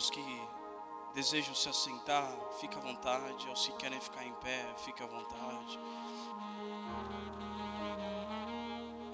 [0.00, 0.24] Os que
[1.12, 3.46] desejam se assentar, fica à vontade.
[3.50, 5.78] Os que querem ficar em pé, fica à vontade.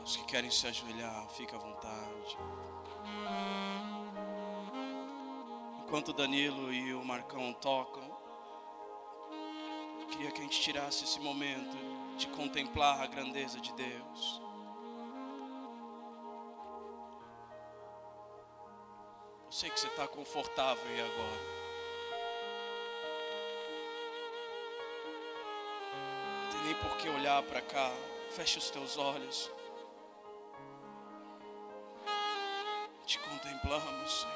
[0.05, 2.39] Os que querem se ajoelhar, fica à vontade.
[5.83, 8.09] Enquanto Danilo e o Marcão tocam,
[10.13, 11.77] queria que a gente tirasse esse momento
[12.17, 14.46] de contemplar a grandeza de Deus.
[19.97, 21.41] Está confortável aí agora.
[26.43, 27.91] Não tem nem por que olhar para cá.
[28.31, 29.51] Feche os teus olhos.
[33.07, 34.36] Te contemplamos, Senhor.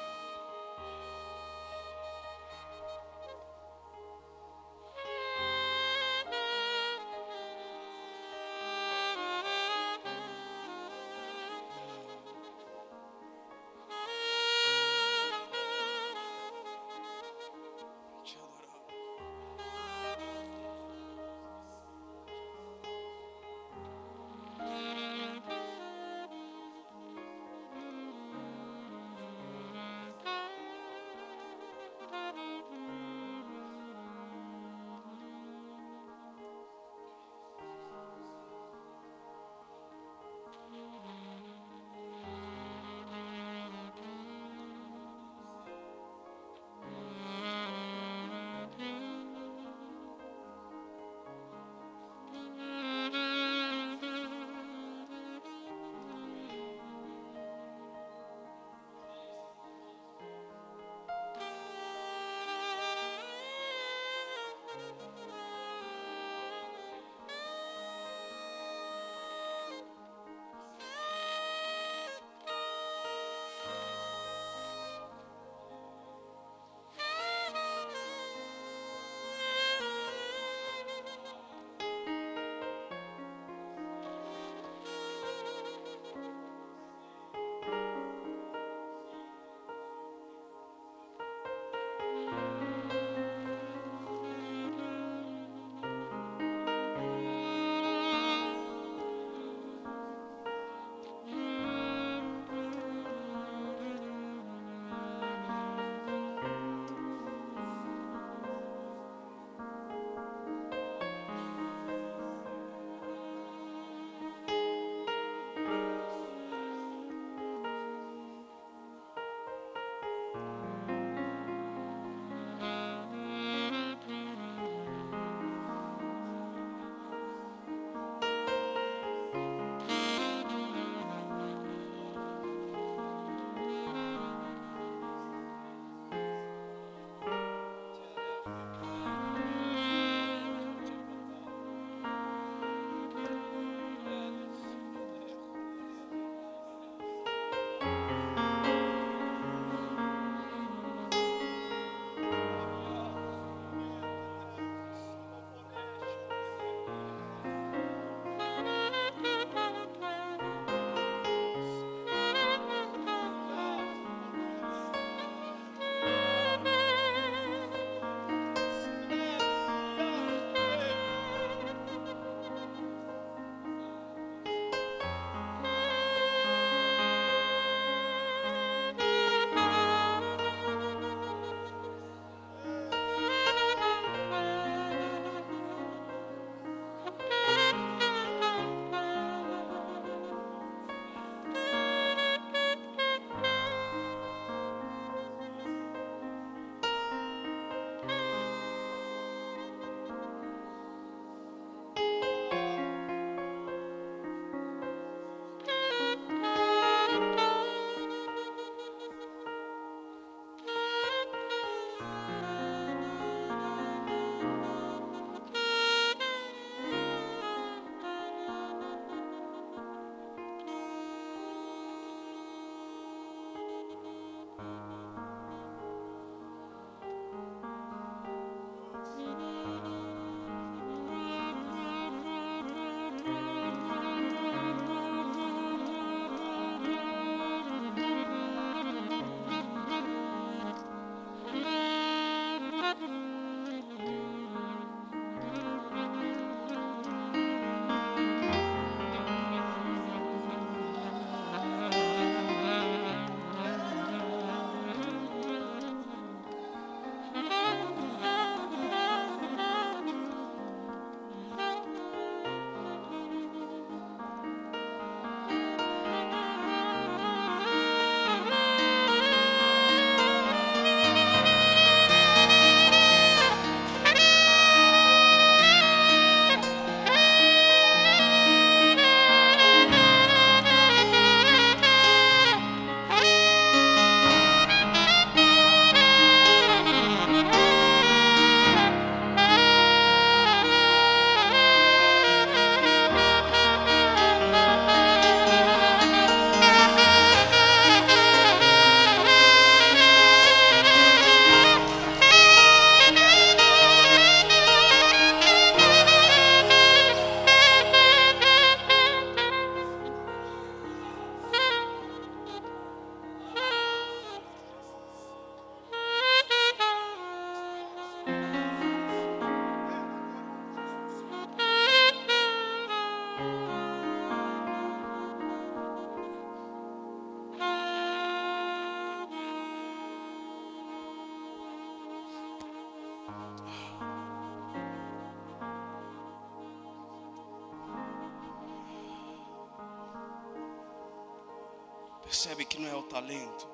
[343.11, 343.67] Talento.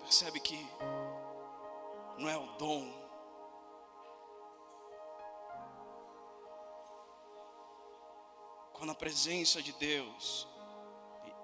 [0.00, 0.58] Percebe que
[2.18, 2.84] não é o dom.
[8.74, 10.46] Quando a presença de Deus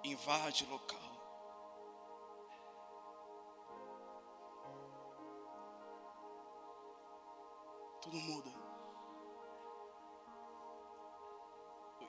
[0.05, 0.99] invade o local,
[8.03, 8.72] tudo muda.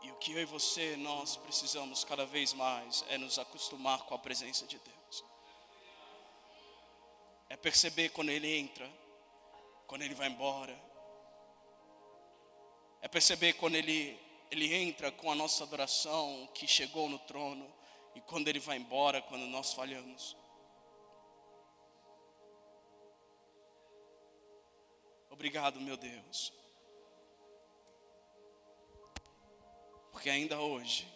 [0.03, 4.13] E o que eu e você nós precisamos cada vez mais é nos acostumar com
[4.13, 5.23] a presença de Deus.
[7.49, 8.89] É perceber quando ele entra,
[9.87, 10.77] quando ele vai embora.
[13.01, 14.19] É perceber quando ele
[14.51, 17.73] ele entra com a nossa adoração que chegou no trono
[18.13, 20.37] e quando ele vai embora quando nós falhamos.
[25.31, 26.53] Obrigado, meu Deus.
[30.13, 31.11] Porque ainda hoje,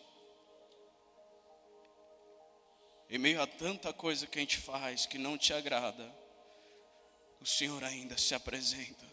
[3.08, 6.14] em meio a tanta coisa que a gente faz que não te agrada,
[7.40, 9.06] o Senhor ainda se apresenta.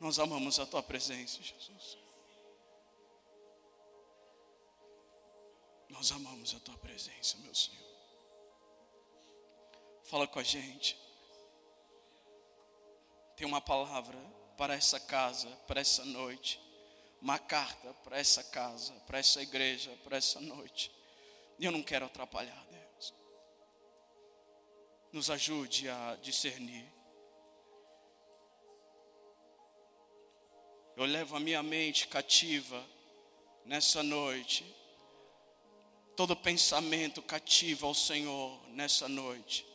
[0.00, 1.98] Nós amamos a tua presença, Jesus.
[5.90, 7.86] Nós amamos a tua presença, meu Senhor.
[10.04, 10.98] Fala com a gente.
[13.36, 14.18] Tem uma palavra
[14.56, 16.60] para essa casa, para essa noite.
[17.20, 20.90] Uma carta para essa casa, para essa igreja, para essa noite.
[21.58, 23.14] E eu não quero atrapalhar, Deus.
[25.12, 26.86] Nos ajude a discernir.
[30.96, 32.84] Eu levo a minha mente cativa
[33.64, 34.64] nessa noite.
[36.16, 39.66] Todo pensamento cativo ao Senhor nessa noite.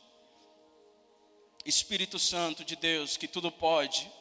[1.64, 4.12] Espírito Santo de Deus, que tudo pode,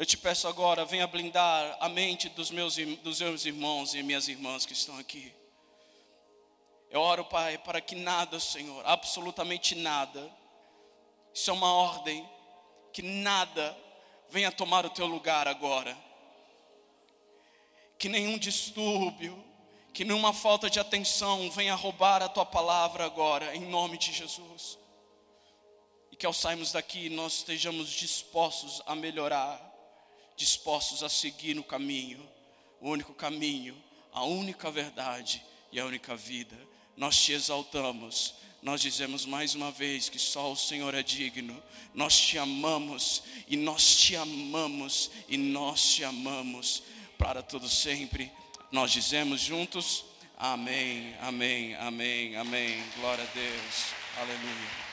[0.00, 4.28] eu te peço agora, venha blindar a mente dos meus, dos meus irmãos e minhas
[4.28, 5.30] irmãs que estão aqui.
[6.88, 10.34] Eu oro, Pai, para que nada, Senhor, absolutamente nada,
[11.34, 12.26] isso é uma ordem,
[12.94, 13.76] que nada
[14.30, 15.94] venha tomar o teu lugar agora.
[17.98, 19.44] Que nenhum distúrbio,
[19.92, 24.80] que nenhuma falta de atenção venha roubar a tua palavra agora, em nome de Jesus
[26.20, 29.69] que ao sairmos daqui nós estejamos dispostos a melhorar,
[30.40, 32.26] dispostos a seguir no caminho,
[32.80, 33.76] o único caminho,
[34.10, 36.56] a única verdade e a única vida.
[36.96, 41.62] Nós te exaltamos, nós dizemos mais uma vez que só o Senhor é digno.
[41.92, 46.82] Nós te amamos e nós te amamos e nós te amamos
[47.18, 48.32] para todo sempre.
[48.72, 50.06] Nós dizemos juntos:
[50.38, 52.82] Amém, amém, amém, amém.
[52.96, 53.92] Glória a Deus.
[54.16, 54.89] Aleluia.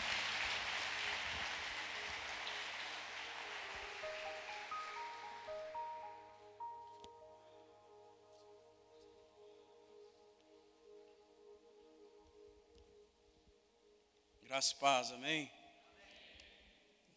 [14.60, 15.52] E paz, amém?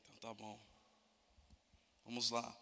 [0.02, 0.60] Então tá bom.
[2.04, 2.54] Vamos lá.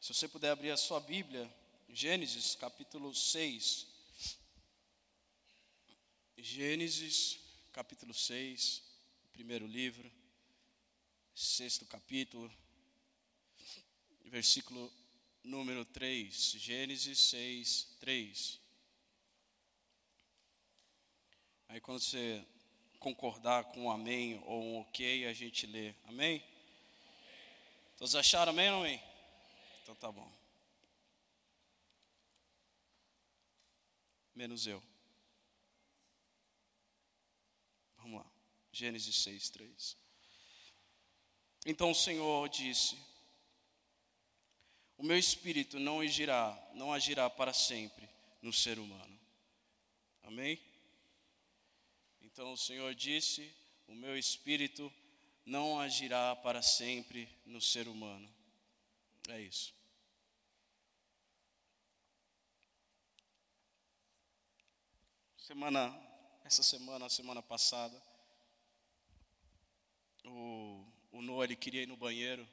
[0.00, 1.46] Se você puder abrir a sua Bíblia,
[1.90, 3.86] Gênesis capítulo 6.
[6.38, 7.38] Gênesis
[7.70, 8.82] capítulo 6,
[9.30, 10.10] primeiro livro,
[11.34, 12.50] sexto capítulo,
[14.24, 14.90] versículo
[15.44, 16.52] número 3.
[16.52, 18.61] Gênesis 6, 3.
[21.72, 22.46] Aí quando você
[22.98, 25.94] concordar com um amém ou um ok, a gente lê.
[26.04, 26.44] Amém?
[27.96, 29.02] Todos acharam amém ou amém?
[29.82, 30.30] Então tá bom.
[34.34, 34.82] Menos eu.
[37.96, 38.30] Vamos lá.
[38.70, 39.96] Gênesis 6, 3.
[41.64, 42.98] Então o Senhor disse:
[44.98, 48.06] O meu espírito não agirá, não agirá para sempre
[48.42, 49.18] no ser humano.
[50.24, 50.60] Amém?
[52.42, 53.54] Então o Senhor disse:
[53.86, 54.92] O meu espírito
[55.46, 58.28] não agirá para sempre no ser humano.
[59.28, 59.72] É isso.
[65.36, 65.96] Semana,
[66.42, 67.96] essa semana, semana passada,
[70.24, 72.44] o, o Noah ele queria ir no banheiro,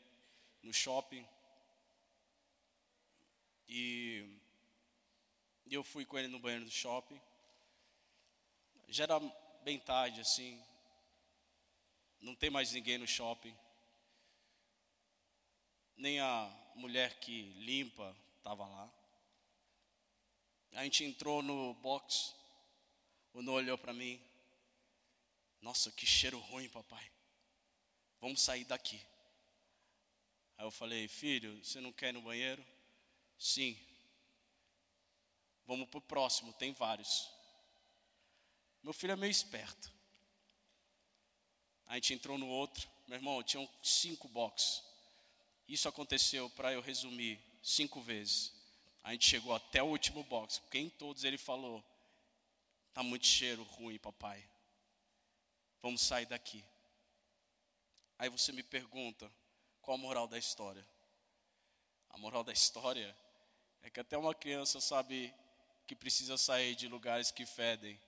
[0.62, 1.27] no shopping,
[3.67, 4.38] e
[5.65, 7.19] eu fui com ele no banheiro do shopping.
[8.88, 10.61] Já era bem tarde assim.
[12.19, 13.55] Não tem mais ninguém no shopping.
[15.95, 18.91] Nem a mulher que limpa estava lá.
[20.73, 22.35] A gente entrou no box.
[23.33, 24.21] O Noah olhou para mim.
[25.61, 27.11] Nossa, que cheiro ruim, papai.
[28.21, 28.99] Vamos sair daqui.
[30.57, 32.65] Aí eu falei: Filho, você não quer ir no banheiro?
[33.37, 33.77] Sim.
[35.65, 37.38] Vamos para o próximo, tem vários.
[38.81, 39.91] Meu filho é meio esperto.
[41.86, 42.88] A gente entrou no outro.
[43.07, 44.83] Meu irmão, tinham cinco boxes.
[45.67, 48.53] Isso aconteceu, para eu resumir, cinco vezes.
[49.03, 51.83] A gente chegou até o último box, porque em todos ele falou:
[52.93, 54.48] Tá muito cheiro ruim, papai.
[55.81, 56.63] Vamos sair daqui.
[58.17, 59.31] Aí você me pergunta:
[59.81, 60.86] qual a moral da história?
[62.09, 63.15] A moral da história
[63.81, 65.33] é que até uma criança sabe
[65.88, 68.00] que precisa sair de lugares que fedem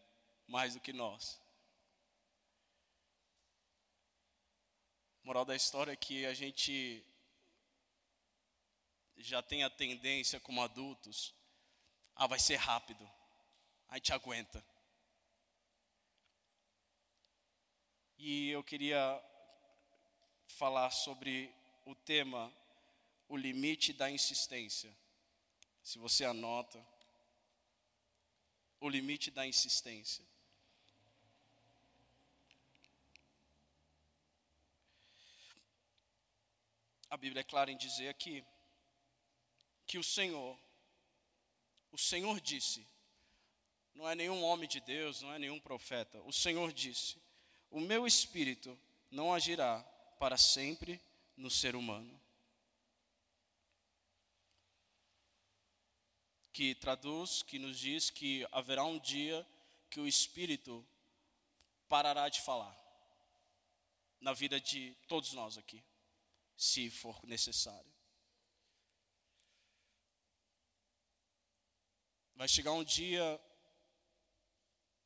[0.51, 1.39] mais do que nós.
[5.24, 7.01] Moral da história é que a gente
[9.15, 11.34] já tem a tendência como adultos,
[12.13, 13.10] ah, vai ser rápido,
[13.88, 14.62] a gente aguenta.
[18.17, 19.24] E eu queria
[20.48, 21.55] falar sobre
[21.86, 22.53] o tema
[23.29, 24.93] o limite da insistência.
[25.81, 26.86] Se você anota,
[28.81, 30.31] o limite da insistência.
[37.12, 38.44] A Bíblia é clara em dizer aqui
[39.86, 40.58] que o Senhor,
[41.91, 42.88] o Senhor disse,
[43.94, 47.18] não é nenhum homem de Deus, não é nenhum profeta, o Senhor disse:
[47.70, 48.80] O meu espírito
[49.12, 49.84] não agirá
[50.18, 51.00] para sempre
[51.36, 52.20] no ser humano.
[56.53, 59.46] Que traduz, que nos diz que haverá um dia
[59.89, 60.86] que o espírito
[61.89, 62.77] parará de falar
[64.20, 65.84] na vida de todos nós aqui,
[66.62, 67.91] se for necessário.
[72.36, 73.24] Vai chegar um dia,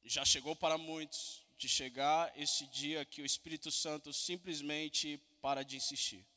[0.03, 5.77] já chegou para muitos, de chegar esse dia que o Espírito Santo simplesmente para de
[5.77, 6.27] insistir.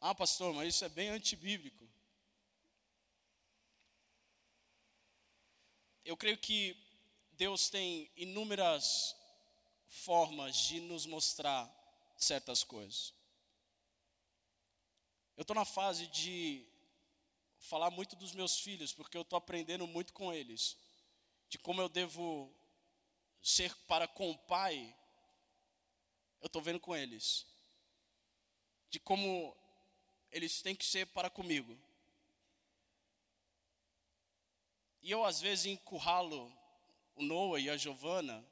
[0.00, 1.86] Ah, pastor, mas isso é bem antibíblico.
[6.06, 6.74] Eu creio que
[7.32, 9.14] Deus tem inúmeras
[9.94, 11.70] formas de nos mostrar
[12.16, 13.14] certas coisas.
[15.36, 16.66] Eu estou na fase de
[17.58, 20.76] falar muito dos meus filhos, porque eu estou aprendendo muito com eles,
[21.48, 22.52] de como eu devo
[23.40, 24.94] ser para com o pai,
[26.40, 27.46] eu estou vendo com eles,
[28.90, 29.56] de como
[30.30, 31.78] eles têm que ser para comigo.
[35.00, 36.52] E eu, às vezes, encurralo
[37.14, 38.44] o Noah e a Giovana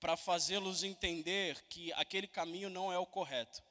[0.00, 3.62] para fazê-los entender que aquele caminho não é o correto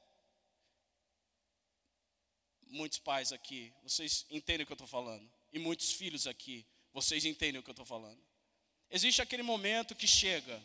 [2.68, 5.28] muitos pais aqui, vocês entendem o que eu estou falando.
[5.52, 8.20] E muitos filhos aqui, vocês entendem o que eu estou falando.
[8.90, 10.62] Existe aquele momento que chega.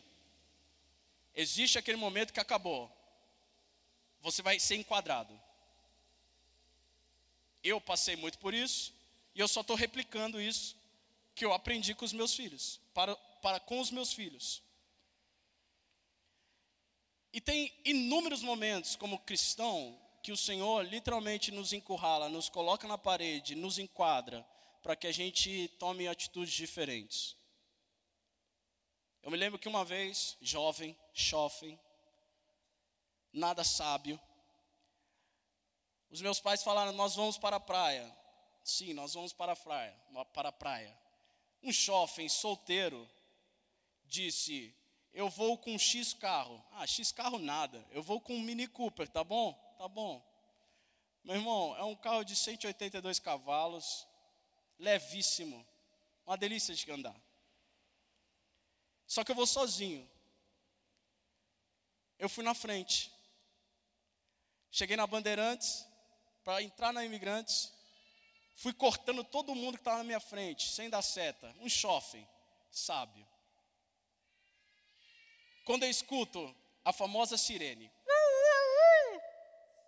[1.34, 2.92] Existe aquele momento que acabou.
[4.22, 5.40] Você vai ser enquadrado.
[7.64, 8.94] Eu passei muito por isso.
[9.34, 10.76] E eu só estou replicando isso
[11.34, 12.80] que eu aprendi com os meus filhos.
[12.94, 14.62] Para, para com os meus filhos.
[17.34, 22.98] E tem inúmeros momentos como cristão que o Senhor literalmente nos encurrala, nos coloca na
[22.98, 24.46] parede, nos enquadra,
[24.84, 27.36] para que a gente tome atitudes diferentes.
[29.24, 31.80] Eu me lembro que uma vez, jovem, jovem,
[33.32, 34.20] nada sábio,
[36.10, 38.14] os meus pais falaram: Nós vamos para a praia.
[38.64, 39.96] Sim, nós vamos para a praia.
[40.34, 40.96] Para a praia.
[41.64, 43.10] Um jovem solteiro
[44.06, 44.76] disse:
[45.14, 46.64] Eu vou com X carro.
[46.74, 47.86] Ah, X carro nada.
[47.92, 49.54] Eu vou com um Mini Cooper, tá bom?
[49.78, 50.26] Tá bom.
[51.24, 54.08] Meu irmão, é um carro de 182 cavalos,
[54.80, 55.66] levíssimo,
[56.26, 57.16] uma delícia de andar.
[59.06, 60.10] Só que eu vou sozinho.
[62.18, 63.12] Eu fui na frente.
[64.72, 65.86] Cheguei na Bandeirantes,
[66.44, 67.72] para entrar na Imigrantes,
[68.56, 71.54] fui cortando todo mundo que estava na minha frente, sem dar seta.
[71.60, 72.26] Um shopping,
[72.72, 73.28] sábio.
[75.72, 77.90] Quando eu escuto a famosa sirene,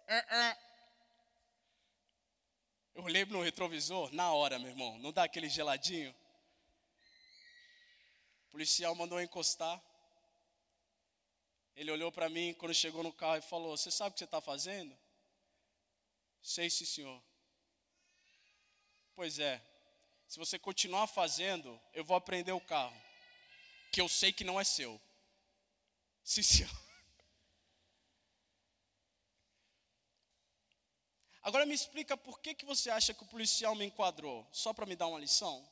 [0.07, 0.57] é, é.
[2.95, 6.15] Eu olhei no retrovisor, na hora, meu irmão, não dá aquele geladinho?
[8.47, 9.83] O policial mandou encostar.
[11.75, 14.23] Ele olhou para mim quando chegou no carro e falou: Você sabe o que você
[14.23, 14.97] está fazendo?
[16.41, 17.21] Sei, sim, senhor.
[19.15, 19.61] Pois é,
[20.29, 22.95] se você continuar fazendo, eu vou aprender o carro,
[23.91, 24.97] que eu sei que não é seu.
[26.23, 26.83] Sim, senhor.
[31.41, 34.47] Agora me explica por que, que você acha que o policial me enquadrou?
[34.51, 35.67] Só para me dar uma lição?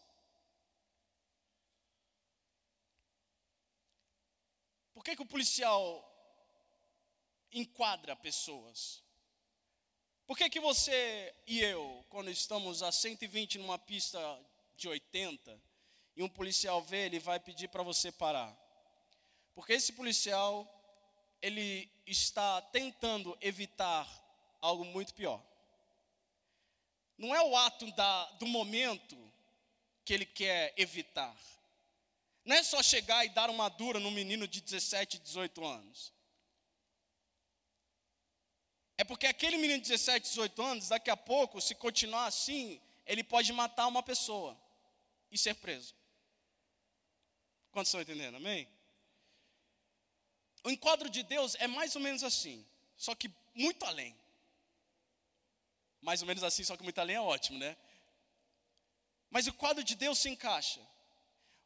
[4.93, 6.07] Por que, que o policial
[7.53, 9.01] enquadra pessoas?
[10.27, 14.19] Por que, que você e eu, quando estamos a 120 numa pista
[14.75, 15.61] de 80,
[16.15, 18.60] e um policial vê, ele vai pedir para você parar?
[19.53, 20.67] Porque esse policial,
[21.41, 24.07] ele está tentando evitar
[24.61, 25.41] algo muito pior.
[27.17, 29.17] Não é o ato da, do momento
[30.03, 31.35] que ele quer evitar.
[32.43, 36.11] Não é só chegar e dar uma dura num menino de 17, 18 anos.
[38.97, 43.23] É porque aquele menino de 17, 18 anos, daqui a pouco, se continuar assim, ele
[43.23, 44.57] pode matar uma pessoa
[45.31, 45.95] e ser preso.
[47.71, 48.35] Quantos estão entendendo?
[48.35, 48.67] Amém?
[50.63, 54.15] O enquadro de Deus é mais ou menos assim, só que muito além.
[56.01, 57.75] Mais ou menos assim, só que muito além é ótimo, né?
[59.29, 60.81] Mas o quadro de Deus se encaixa.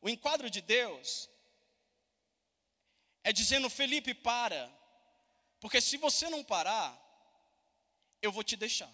[0.01, 1.29] O enquadro de Deus
[3.23, 4.71] é dizendo, Felipe, para.
[5.59, 6.95] Porque se você não parar,
[8.21, 8.93] eu vou te deixar.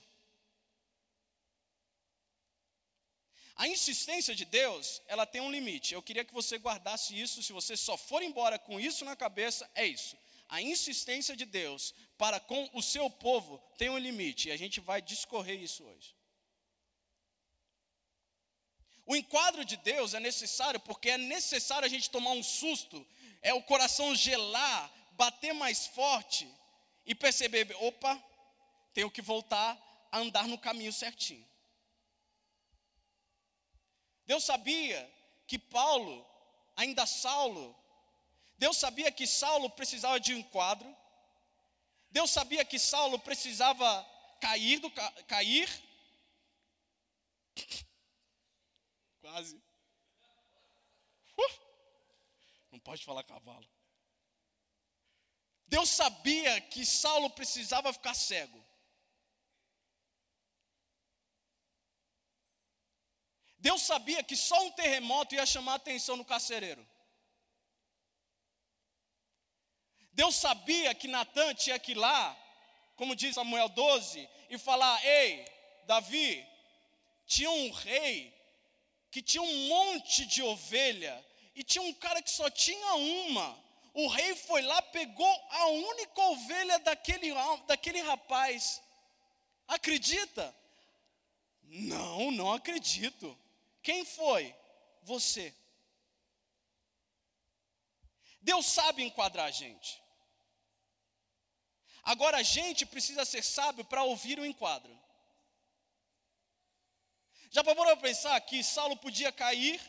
[3.61, 5.93] A insistência de Deus, ela tem um limite.
[5.93, 7.43] Eu queria que você guardasse isso.
[7.43, 10.17] Se você só for embora com isso na cabeça, é isso.
[10.49, 14.47] A insistência de Deus para com o seu povo tem um limite.
[14.47, 16.15] E a gente vai discorrer isso hoje.
[19.05, 23.05] O enquadro de Deus é necessário porque é necessário a gente tomar um susto,
[23.43, 26.49] é o coração gelar, bater mais forte
[27.05, 28.19] e perceber: opa,
[28.91, 29.77] tenho que voltar
[30.11, 31.50] a andar no caminho certinho.
[34.31, 35.13] Deus sabia
[35.45, 36.25] que Paulo,
[36.77, 37.75] ainda Saulo,
[38.57, 40.87] Deus sabia que Saulo precisava de um enquadro,
[42.09, 44.89] Deus sabia que Saulo precisava cair do
[45.27, 45.67] cair
[49.19, 49.61] Quase.
[51.37, 51.51] Uh,
[52.71, 53.67] não pode falar cavalo.
[55.67, 58.60] Deus sabia que Saulo precisava ficar cego.
[63.61, 66.85] Deus sabia que só um terremoto ia chamar a atenção no carcereiro.
[70.11, 72.35] Deus sabia que Natan tinha que ir lá,
[72.95, 75.45] como diz Samuel 12, e falar: Ei,
[75.85, 76.45] Davi,
[77.27, 78.33] tinha um rei
[79.11, 83.63] que tinha um monte de ovelha e tinha um cara que só tinha uma.
[83.93, 87.31] O rei foi lá, pegou a única ovelha daquele,
[87.67, 88.81] daquele rapaz.
[89.67, 90.55] Acredita?
[91.61, 93.37] Não, não acredito.
[93.81, 94.55] Quem foi?
[95.03, 95.53] Você.
[98.41, 100.01] Deus sabe enquadrar a gente.
[102.03, 104.91] Agora a gente precisa ser sábio para ouvir o enquadro.
[107.51, 109.79] Já para pensar que Saulo podia cair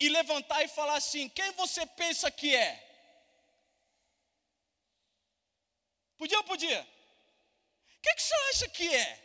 [0.00, 2.82] e levantar e falar assim: quem você pensa que é?
[6.18, 6.82] Podia ou podia?
[6.82, 9.22] O que, que você acha que é?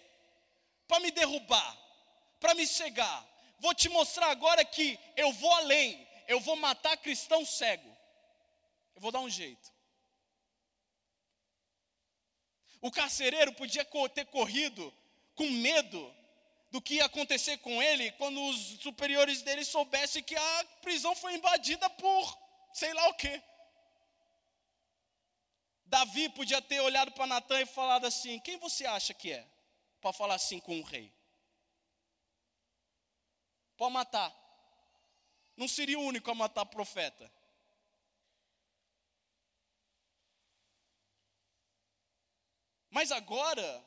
[0.87, 1.80] Para me derrubar,
[2.41, 3.25] para me cegar.
[3.59, 7.89] Vou te mostrar agora que eu vou além, eu vou matar cristão cego.
[8.95, 9.71] Eu vou dar um jeito.
[12.81, 14.91] O carcereiro podia ter corrido
[15.35, 16.13] com medo
[16.71, 21.35] do que ia acontecer com ele quando os superiores dele soubessem que a prisão foi
[21.35, 22.37] invadida por
[22.73, 23.41] sei lá o quê.
[25.85, 29.45] Davi podia ter olhado para Natan e falado assim: Quem você acha que é?
[29.99, 31.13] Para falar assim com o rei.
[33.81, 34.31] Pode matar.
[35.57, 37.33] Não seria o único a matar profeta.
[42.91, 43.83] Mas agora,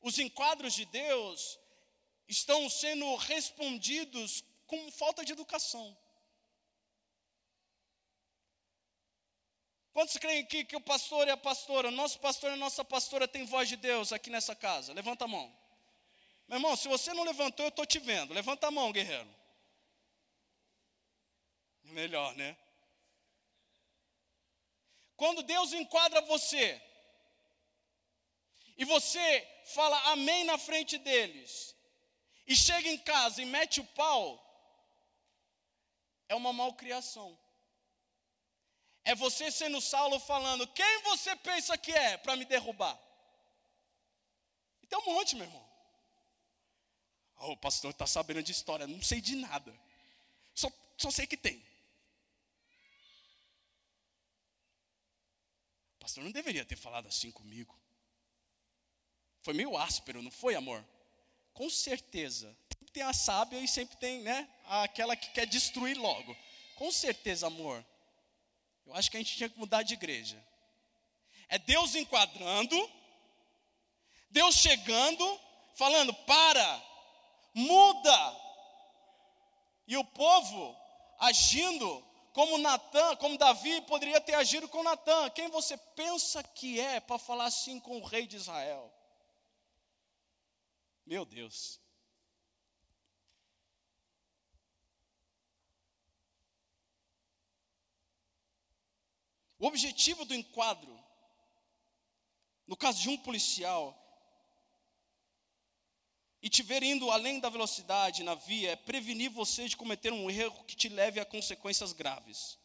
[0.00, 1.58] os enquadros de Deus
[2.28, 5.98] estão sendo respondidos com falta de educação.
[9.92, 13.26] Quantos creem aqui que o pastor e a pastora, nosso pastor e a nossa pastora
[13.26, 14.92] tem voz de Deus aqui nessa casa?
[14.92, 15.67] Levanta a mão.
[16.48, 18.32] Meu irmão, se você não levantou, eu estou te vendo.
[18.32, 19.28] Levanta a mão, guerreiro.
[21.82, 22.56] Melhor, né?
[25.14, 26.80] Quando Deus enquadra você,
[28.76, 31.74] e você fala amém na frente deles,
[32.46, 34.42] e chega em casa e mete o pau,
[36.28, 37.38] é uma malcriação.
[39.04, 42.98] É você sendo Saulo falando, quem você pensa que é para me derrubar?
[44.82, 45.67] E tem um monte, meu irmão.
[47.40, 49.74] Oh, o pastor está sabendo de história, não sei de nada.
[50.54, 51.56] Só, só sei que tem.
[55.96, 57.78] O pastor não deveria ter falado assim comigo.
[59.42, 60.84] Foi meio áspero, não foi, amor?
[61.54, 62.56] Com certeza.
[62.72, 64.48] Sempre tem a sábia e sempre tem, né?
[64.66, 66.36] Aquela que quer destruir logo.
[66.74, 67.84] com certeza, amor,
[68.86, 70.42] eu acho que a gente tinha que mudar de igreja.
[71.48, 72.90] É Deus enquadrando,
[74.30, 75.40] Deus chegando,
[75.74, 76.87] falando: para,
[77.58, 78.36] muda.
[79.86, 80.76] E o povo
[81.18, 85.28] agindo como Natan, como Davi poderia ter agido com Natan.
[85.30, 88.92] Quem você pensa que é para falar assim com o rei de Israel?
[91.04, 91.80] Meu Deus.
[99.58, 100.96] O objetivo do enquadro,
[102.64, 103.97] no caso de um policial,
[106.40, 110.30] e te ver indo além da velocidade na via, é prevenir você de cometer um
[110.30, 112.58] erro que te leve a consequências graves.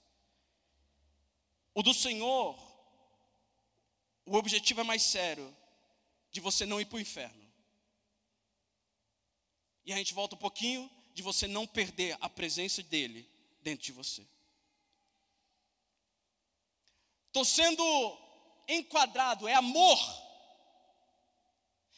[1.74, 2.56] O do Senhor,
[4.26, 5.56] o objetivo é mais sério,
[6.32, 7.44] de você não ir para o inferno.
[9.86, 13.28] E a gente volta um pouquinho de você não perder a presença dele
[13.62, 14.26] dentro de você.
[17.28, 17.84] Estou sendo
[18.68, 20.00] enquadrado, é amor,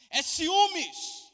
[0.08, 1.25] é ciúmes,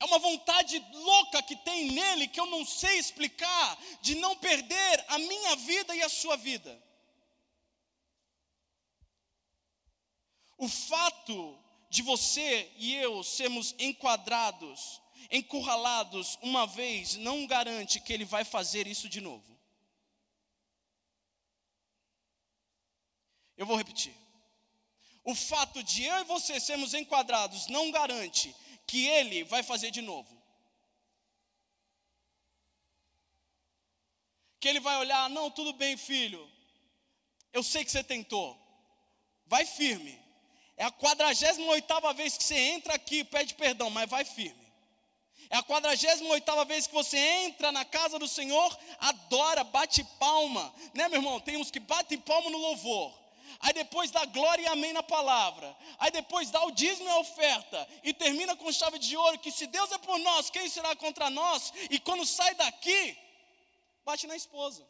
[0.00, 5.04] é uma vontade louca que tem nele que eu não sei explicar, de não perder
[5.08, 6.80] a minha vida e a sua vida.
[10.56, 11.58] O fato
[11.90, 18.86] de você e eu sermos enquadrados, encurralados uma vez, não garante que ele vai fazer
[18.86, 19.58] isso de novo.
[23.56, 24.14] Eu vou repetir.
[25.24, 28.54] O fato de eu e você sermos enquadrados não garante
[28.88, 30.34] que ele vai fazer de novo.
[34.58, 36.50] Que ele vai olhar, não, tudo bem, filho.
[37.52, 38.58] Eu sei que você tentou.
[39.46, 40.18] Vai firme.
[40.76, 44.66] É a 48 vez que você entra aqui e pede perdão, mas vai firme.
[45.50, 50.74] É a 48 vez que você entra na casa do Senhor, adora, bate palma.
[50.94, 51.40] Né, meu irmão?
[51.40, 53.27] Tem uns que batem palma no louvor
[53.60, 57.18] aí depois dá glória e amém na palavra, aí depois dá o dízimo e a
[57.18, 60.94] oferta, e termina com chave de ouro: que se Deus é por nós, quem será
[60.96, 61.72] contra nós?
[61.90, 63.16] E quando sai daqui,
[64.04, 64.86] bate na esposa.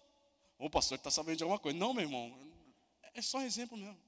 [0.59, 1.79] O pastor está sabendo de alguma coisa.
[1.79, 2.37] Não, meu irmão,
[3.15, 3.99] é só exemplo mesmo.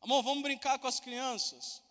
[0.00, 1.82] Amor, vamos brincar com as crianças.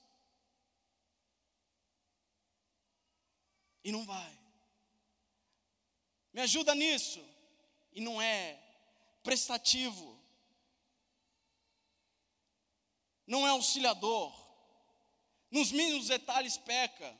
[3.84, 4.40] E não vai.
[6.34, 7.31] Me ajuda nisso
[7.94, 8.60] e não é
[9.24, 10.20] prestativo,
[13.26, 14.34] não é auxiliador,
[15.50, 17.18] nos mínimos detalhes peca,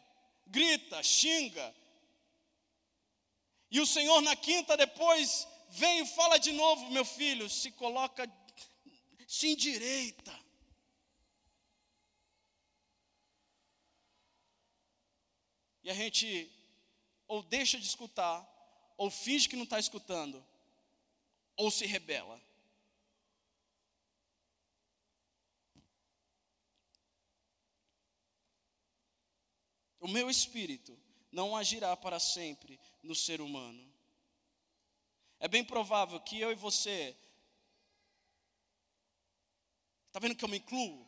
[0.48, 1.76] grita, xinga,
[3.70, 8.30] e o Senhor na quinta depois vem e fala de novo, meu filho, se coloca,
[9.26, 10.38] se endireita.
[15.84, 16.52] E a gente
[17.28, 18.46] ou deixa de escutar,
[18.98, 20.46] ou finge que não está escutando,
[21.62, 22.42] ou se rebela.
[30.00, 31.00] O meu espírito
[31.32, 33.94] não agirá para sempre no ser humano.
[35.40, 37.16] É bem provável que eu e você.
[40.08, 41.08] Está vendo que eu me incluo?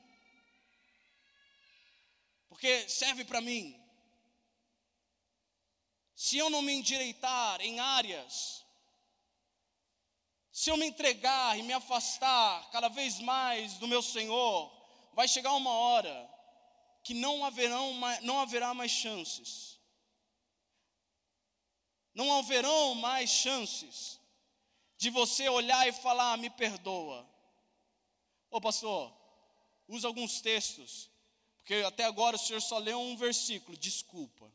[2.48, 3.76] Porque serve para mim.
[6.16, 8.63] Se eu não me endireitar em áreas
[10.54, 14.72] se eu me entregar e me afastar cada vez mais do meu Senhor,
[15.14, 16.30] vai chegar uma hora
[17.04, 19.80] que não, haverão não haverá mais chances.
[22.14, 24.20] Não haverão mais chances
[24.96, 27.28] de você olhar e falar, me perdoa.
[28.52, 29.12] Ô pastor,
[29.88, 31.10] usa alguns textos,
[31.58, 34.54] porque até agora o senhor só leu um versículo, desculpa.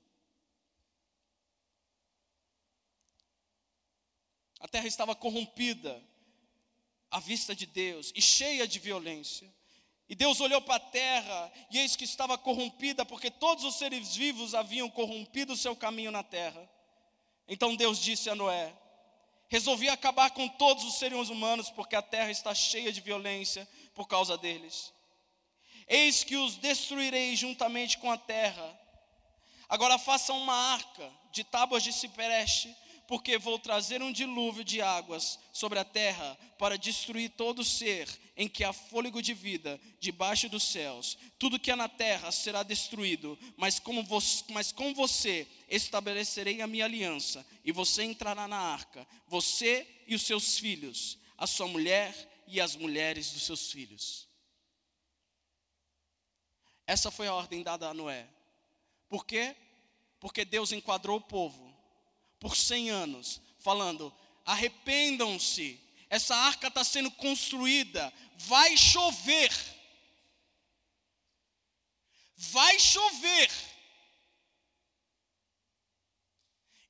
[4.61, 6.03] A terra estava corrompida
[7.11, 9.53] à vista de Deus e cheia de violência.
[10.09, 14.16] E Deus olhou para a terra e eis que estava corrompida, porque todos os seres
[14.16, 16.68] vivos haviam corrompido o seu caminho na terra.
[17.47, 18.75] Então Deus disse a Noé:
[19.49, 24.09] Resolvi acabar com todos os seres humanos, porque a terra está cheia de violência por
[24.09, 24.92] causa deles.
[25.87, 28.79] Eis que os destruirei juntamente com a terra.
[29.68, 32.75] Agora façam uma arca de tábuas de cipreste
[33.09, 38.47] porque vou trazer um dilúvio de águas sobre a terra para destruir todo ser em
[38.47, 41.16] que há fôlego de vida debaixo dos céus.
[41.38, 46.66] Tudo que há na terra será destruído, mas, como você, mas com você estabelecerei a
[46.66, 52.14] minha aliança, e você entrará na arca, você e os seus filhos, a sua mulher
[52.47, 54.29] e as mulheres dos seus filhos.
[56.87, 58.29] Essa foi a ordem dada a Noé.
[59.09, 59.57] Por quê?
[60.21, 61.68] Porque Deus enquadrou o povo
[62.40, 69.53] por 100 anos, falando: arrependam-se, essa arca está sendo construída, vai chover.
[72.37, 73.51] Vai chover.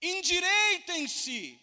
[0.01, 1.59] Endireitem-se.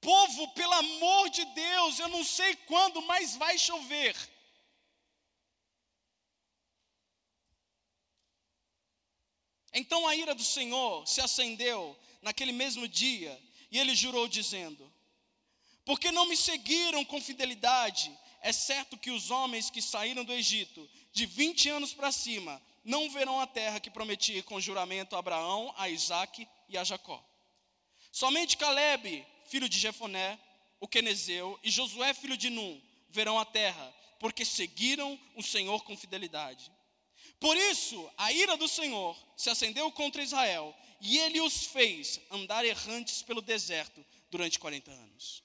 [0.00, 4.16] Povo, pelo amor de Deus, eu não sei quando, mas vai chover.
[9.72, 14.92] Então a ira do Senhor se acendeu naquele mesmo dia, e ele jurou, dizendo:
[15.84, 20.88] Porque não me seguiram com fidelidade, é certo que os homens que saíram do Egito,
[21.12, 25.74] de 20 anos para cima, não verão a terra que prometi com juramento a Abraão,
[25.76, 27.22] a Isaque e a Jacó.
[28.10, 30.38] Somente Caleb, filho de Jefoné,
[30.80, 35.96] o Quenezeu, e Josué, filho de Num, verão a terra, porque seguiram o Senhor com
[35.96, 36.70] fidelidade.
[37.40, 42.64] Por isso, a ira do Senhor se acendeu contra Israel, e ele os fez andar
[42.64, 45.42] errantes pelo deserto durante 40 anos.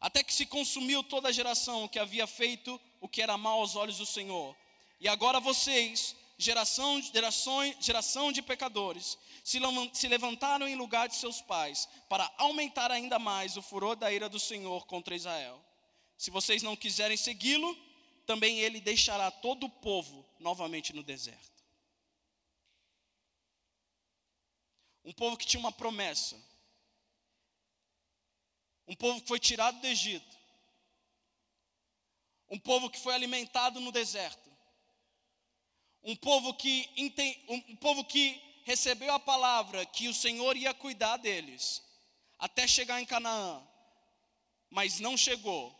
[0.00, 3.76] Até que se consumiu toda a geração que havia feito o que era mal aos
[3.76, 4.56] olhos do Senhor.
[5.00, 11.88] E agora vocês, geração, geração, geração de pecadores, se levantaram em lugar de seus pais,
[12.08, 15.62] para aumentar ainda mais o furor da ira do Senhor contra Israel.
[16.18, 17.76] Se vocês não quiserem segui-lo,
[18.26, 21.55] também ele deixará todo o povo novamente no deserto.
[25.06, 26.36] Um povo que tinha uma promessa.
[28.88, 30.36] Um povo que foi tirado do Egito.
[32.48, 34.50] Um povo que foi alimentado no deserto.
[36.02, 36.90] Um povo que
[37.48, 41.82] um povo que recebeu a palavra que o Senhor ia cuidar deles
[42.36, 43.64] até chegar em Canaã,
[44.68, 45.72] mas não chegou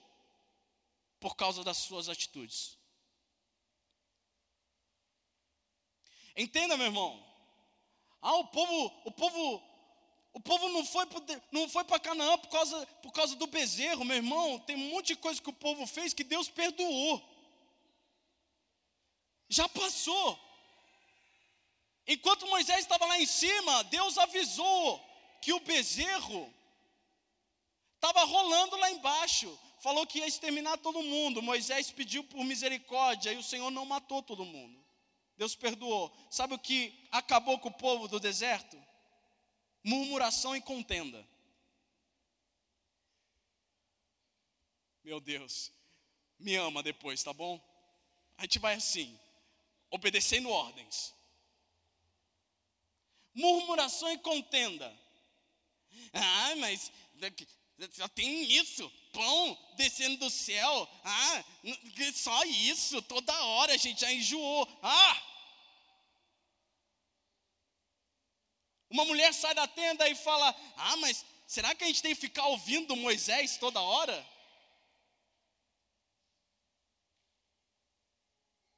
[1.19, 2.79] por causa das suas atitudes.
[6.37, 7.26] Entenda, meu irmão.
[8.29, 9.63] Ah, o povo, o povo,
[10.33, 11.07] o povo não foi
[11.53, 14.59] não foi para Canaã por causa, por causa do bezerro, meu irmão.
[14.59, 17.23] Tem um monte de coisa que o povo fez que Deus perdoou.
[19.49, 20.37] Já passou.
[22.05, 25.01] Enquanto Moisés estava lá em cima, Deus avisou
[25.41, 26.53] que o bezerro
[27.95, 31.41] estava rolando lá embaixo falou que ia exterminar todo mundo.
[31.41, 34.86] Moisés pediu por misericórdia e o Senhor não matou todo mundo.
[35.37, 36.15] Deus perdoou.
[36.31, 38.77] Sabe o que acabou com o povo do deserto?
[39.83, 41.27] Murmuração e contenda.
[45.05, 45.73] Meu Deus,
[46.39, 47.61] me ama depois, tá bom?
[48.37, 49.19] A gente vai assim,
[49.91, 51.15] obedecendo ordens.
[53.33, 54.93] Murmuração e contenda.
[56.13, 56.91] Ah, mas
[57.93, 60.89] só tem isso, pão descendo do céu.
[61.05, 61.45] Ah,
[62.15, 64.67] só isso, toda hora a gente já enjoou.
[64.83, 65.23] Ah!
[68.89, 72.21] Uma mulher sai da tenda e fala: Ah, mas será que a gente tem que
[72.21, 74.27] ficar ouvindo Moisés toda hora?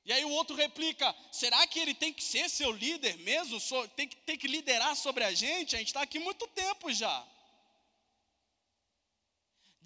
[0.04, 3.60] E aí o outro replica: será que ele tem que ser seu líder mesmo?
[3.94, 5.76] Tem que, tem que liderar sobre a gente?
[5.76, 7.37] A gente está aqui muito tempo já.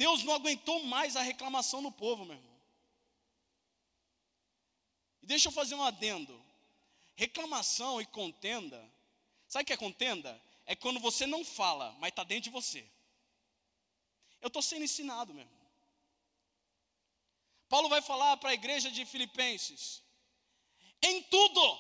[0.03, 2.57] Deus não aguentou mais a reclamação no povo, meu irmão.
[5.23, 6.45] E deixa eu fazer um adendo.
[7.15, 8.83] Reclamação e contenda.
[9.47, 10.43] Sabe o que é contenda?
[10.67, 12.85] É quando você não fala, mas está dentro de você.
[14.41, 15.67] Eu estou sendo ensinado, meu irmão.
[17.69, 20.03] Paulo vai falar para a igreja de Filipenses:
[21.01, 21.79] em tudo,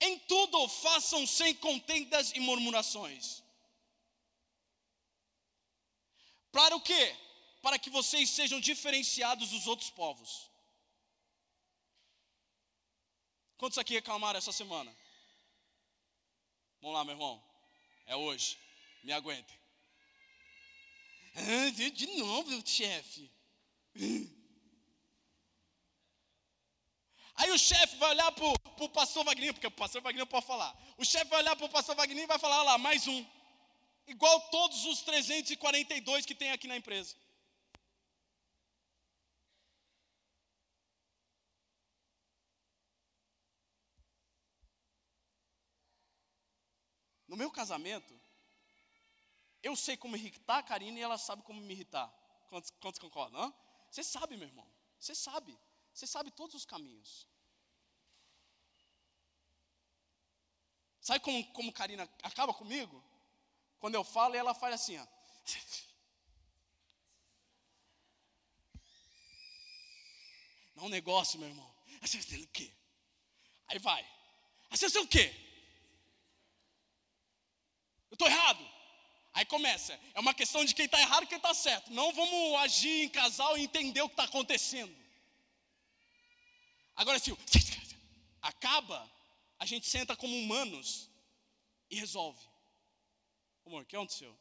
[0.00, 3.43] em tudo façam sem contendas e murmurações
[6.54, 7.16] Para o quê?
[7.60, 10.48] Para que vocês sejam diferenciados dos outros povos.
[13.58, 14.94] Quantos aqui reclamaram essa semana?
[16.80, 17.42] Vamos lá, meu irmão.
[18.06, 18.56] É hoje.
[19.02, 19.58] Me aguentem.
[21.34, 23.28] Ah, de novo, chefe.
[27.34, 28.44] Aí o chefe vai olhar para
[28.84, 30.72] o pastor Wagner, porque o pastor Wagner pode falar.
[30.96, 33.26] O chefe vai olhar para o pastor Wagner e vai falar: lá, mais um
[34.06, 37.14] igual todos os 342 que tem aqui na empresa.
[47.26, 48.14] No meu casamento,
[49.60, 52.08] eu sei como irritar a Karina e ela sabe como me irritar.
[52.48, 53.52] Quantos, quantos concordam?
[53.90, 54.68] Você sabe, meu irmão.
[55.00, 55.58] Você sabe.
[55.92, 57.26] Você sabe todos os caminhos.
[61.00, 63.02] Sabe como, como Karina acaba comigo?
[63.84, 65.06] Quando eu falo, ela faz assim, ó.
[70.74, 71.70] Não um negócio, meu irmão.
[72.00, 72.72] Você o quê?
[73.68, 74.00] Aí vai.
[74.70, 75.34] Aí o quê?
[78.10, 78.66] Eu estou errado.
[79.34, 80.00] Aí começa.
[80.14, 81.92] É uma questão de quem está errado e quem está certo.
[81.92, 84.96] Não vamos agir em casal e entender o que está acontecendo.
[86.96, 87.36] Agora, se
[88.40, 89.06] acaba,
[89.58, 91.10] a gente senta como humanos
[91.90, 92.53] e resolve.
[93.66, 94.38] Amor, o que aconteceu?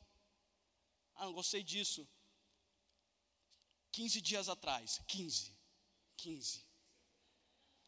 [1.15, 2.07] Ah, não gostei disso.
[3.91, 4.99] 15 dias atrás.
[5.07, 5.55] 15.
[6.17, 6.65] 15.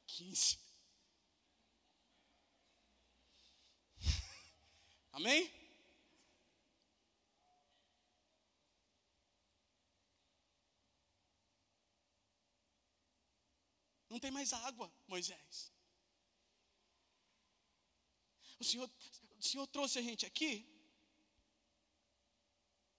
[0.08, 0.60] 15.
[5.12, 5.52] Amém?
[14.10, 15.74] Não tem mais água, Moisés.
[18.58, 18.90] O Senhor,
[19.38, 20.75] o Senhor trouxe a gente aqui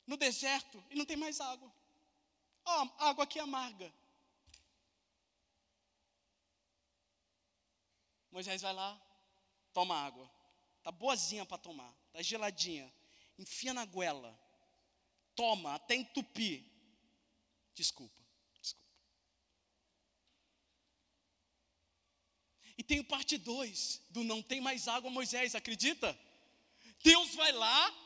[0.07, 1.73] no deserto e não tem mais água.
[2.64, 3.92] Ó, oh, água aqui amarga.
[8.31, 9.01] Moisés vai lá,
[9.73, 10.31] toma água.
[10.83, 12.92] Tá boazinha para tomar, tá geladinha.
[13.38, 14.38] Enfia na goela.
[15.35, 16.64] Toma até entupir.
[17.75, 18.16] Desculpa.
[22.79, 26.19] E tem parte 2 do não tem mais água, Moisés, acredita?
[27.03, 28.06] Deus vai lá,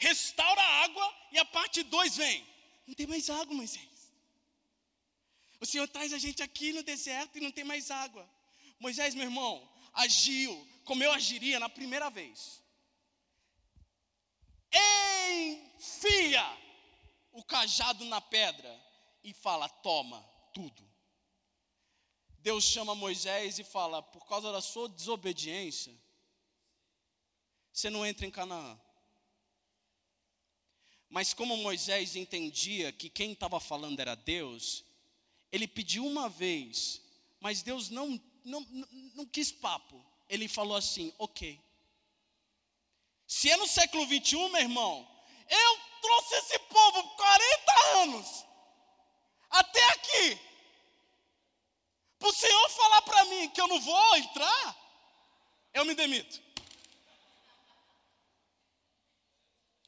[0.00, 2.46] restaura a água e a parte 2 vem.
[2.86, 4.12] Não tem mais água, Moisés.
[5.60, 8.28] O Senhor traz a gente aqui no deserto e não tem mais água.
[8.80, 12.62] Moisés, meu irmão, agiu como eu agiria na primeira vez.
[14.72, 16.44] Enfia
[17.32, 18.72] o cajado na pedra
[19.22, 20.22] e fala: toma
[20.54, 20.88] tudo.
[22.38, 25.94] Deus chama Moisés e fala: por causa da sua desobediência,
[27.70, 28.80] você não entra em Canaã.
[31.10, 34.84] Mas como Moisés entendia que quem estava falando era Deus,
[35.50, 37.02] ele pediu uma vez,
[37.40, 38.60] mas Deus não, não,
[39.14, 40.00] não, quis papo.
[40.28, 41.60] Ele falou assim: ok.
[43.26, 45.08] Se é no século 21, meu irmão,
[45.48, 48.44] eu trouxe esse povo 40 anos,
[49.50, 50.38] até aqui.
[52.20, 54.76] Para o Senhor falar para mim que eu não vou entrar,
[55.74, 56.40] eu me demito.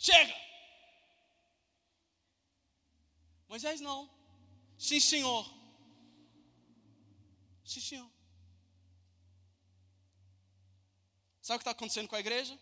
[0.01, 0.52] Chega.
[3.53, 4.09] Moisés não.
[4.79, 5.45] Sim, senhor.
[7.65, 8.11] Sim, senhor.
[11.43, 12.59] Sabe o que está acontecendo com a igreja?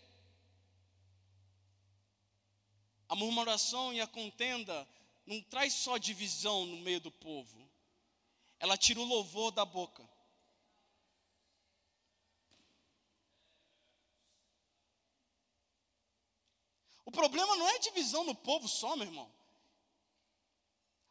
[3.09, 4.89] A murmuração e a contenda
[5.25, 7.71] não traz só divisão no meio do povo
[8.61, 10.07] ela tira o louvor da boca.
[17.07, 19.40] O problema não é divisão no povo só, meu irmão.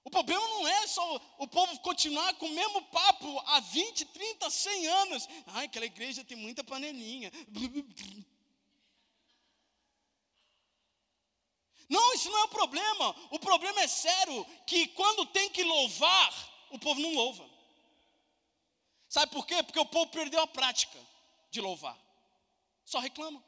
[0.09, 4.49] O problema não é só o povo continuar com o mesmo papo há 20, 30,
[4.49, 5.29] 100 anos.
[5.45, 7.31] Ai, aquela igreja tem muita panelinha.
[11.87, 13.15] Não, isso não é o problema.
[13.29, 17.47] O problema é sério que quando tem que louvar, o povo não louva.
[19.07, 19.61] Sabe por quê?
[19.61, 20.99] Porque o povo perdeu a prática
[21.51, 21.97] de louvar.
[22.83, 23.43] Só reclama.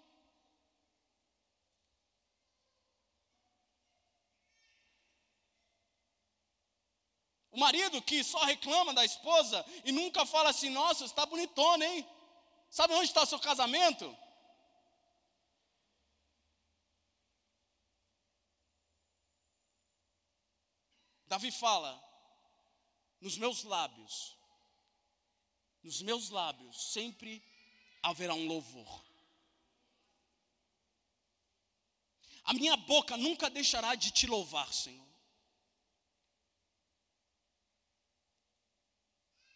[7.51, 12.07] O marido que só reclama da esposa e nunca fala assim: Nossa, está bonitona, hein?
[12.69, 14.17] Sabe onde está seu casamento?
[21.27, 22.01] Davi fala:
[23.21, 24.35] nos meus lábios,
[25.83, 27.43] nos meus lábios sempre
[28.01, 29.05] haverá um louvor.
[32.43, 35.10] A minha boca nunca deixará de te louvar, Senhor.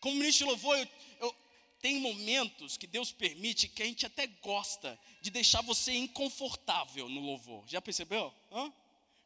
[0.06, 0.88] Como ministro de louvor, eu,
[1.20, 1.36] eu,
[1.82, 7.22] tem momentos que Deus permite que a gente até gosta de deixar você inconfortável no
[7.22, 7.68] louvor.
[7.68, 8.32] Já percebeu?
[8.52, 8.72] Hã?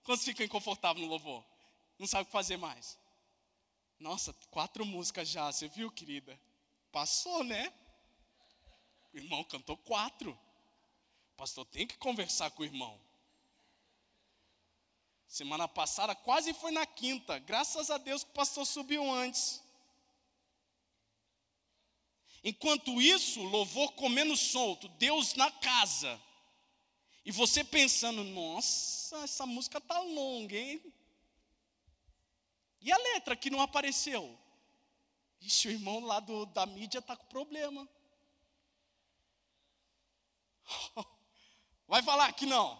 [0.06, 1.44] Quando você fica inconfortável no louvor?
[1.98, 2.98] Não sabe o que fazer mais.
[4.00, 6.40] Nossa, quatro músicas já, você viu, querida?
[6.94, 7.74] Passou, né?
[9.14, 10.40] O irmão cantou quatro.
[11.36, 12.98] Pastor tem que conversar com o irmão.
[15.28, 17.38] Semana passada quase foi na quinta.
[17.38, 19.62] Graças a Deus que o pastor subiu antes.
[22.44, 26.20] Enquanto isso, louvor comendo solto, Deus na casa.
[27.26, 30.82] E você pensando, nossa, essa música tá longa, hein?
[32.82, 34.38] E a letra que não apareceu?
[35.42, 37.88] Ixi, o irmão lá do, da mídia está com problema.
[41.88, 42.80] Vai falar que não.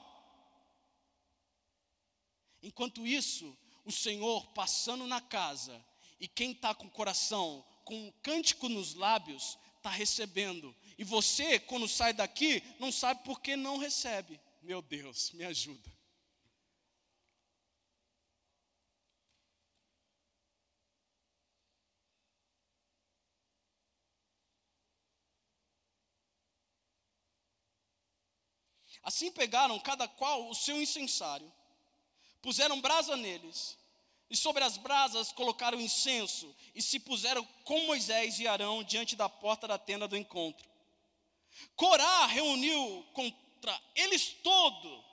[2.62, 5.84] Enquanto isso, o Senhor passando na casa,
[6.20, 10.76] e quem está com o coração, com um cântico nos lábios, está recebendo.
[10.96, 14.40] E você, quando sai daqui, não sabe por que não recebe.
[14.62, 15.90] Meu Deus, me ajuda.
[29.02, 31.52] Assim pegaram cada qual o seu incensário,
[32.40, 33.79] puseram brasa neles,
[34.30, 39.28] e sobre as brasas colocaram incenso, e se puseram com Moisés e Arão diante da
[39.28, 40.68] porta da tenda do encontro.
[41.76, 45.04] Corá reuniu contra eles todo,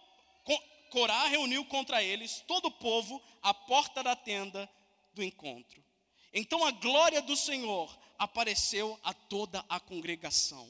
[0.90, 4.70] Corá reuniu contra eles todo o povo à porta da tenda
[5.12, 5.84] do encontro.
[6.32, 10.66] Então a glória do Senhor apareceu a toda a congregação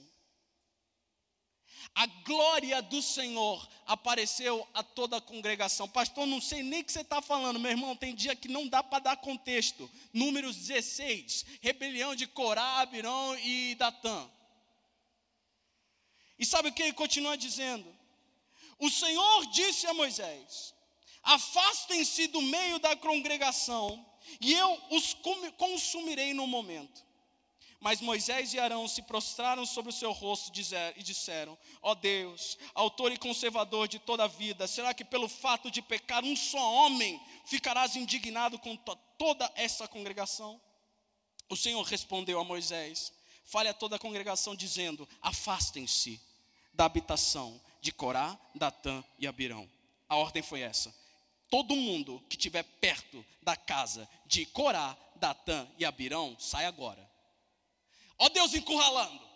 [1.97, 5.89] a glória do Senhor apareceu a toda a congregação.
[5.89, 7.97] Pastor, não sei nem o que você está falando, meu irmão.
[7.97, 9.91] Tem dia que não dá para dar contexto.
[10.13, 14.31] Números 16, rebelião de Corá, Abirão e Datã.
[16.39, 17.91] E sabe o que ele continua dizendo?
[18.79, 20.75] O Senhor disse a Moisés:
[21.23, 24.05] Afastem-se do meio da congregação,
[24.39, 25.17] e eu os
[25.57, 27.06] consumirei no momento.
[27.81, 30.51] Mas Moisés e Arão se prostraram sobre o seu rosto
[30.97, 35.29] e disseram: Ó oh Deus, autor e conservador de toda a vida, será que pelo
[35.29, 38.77] fato de pecar um só homem ficarás indignado com
[39.19, 40.61] toda essa congregação?
[41.49, 43.13] O Senhor respondeu a Moisés:
[43.45, 46.21] Fale a toda a congregação, dizendo: Afastem-se
[46.73, 49.71] da habitação de Corá, Datã e Abirão.
[50.09, 50.95] A ordem foi essa:
[51.51, 57.16] todo mundo que estiver perto da casa de Corá, Datã e Abirão, sai agora.
[58.19, 59.27] Ó Deus encurralando.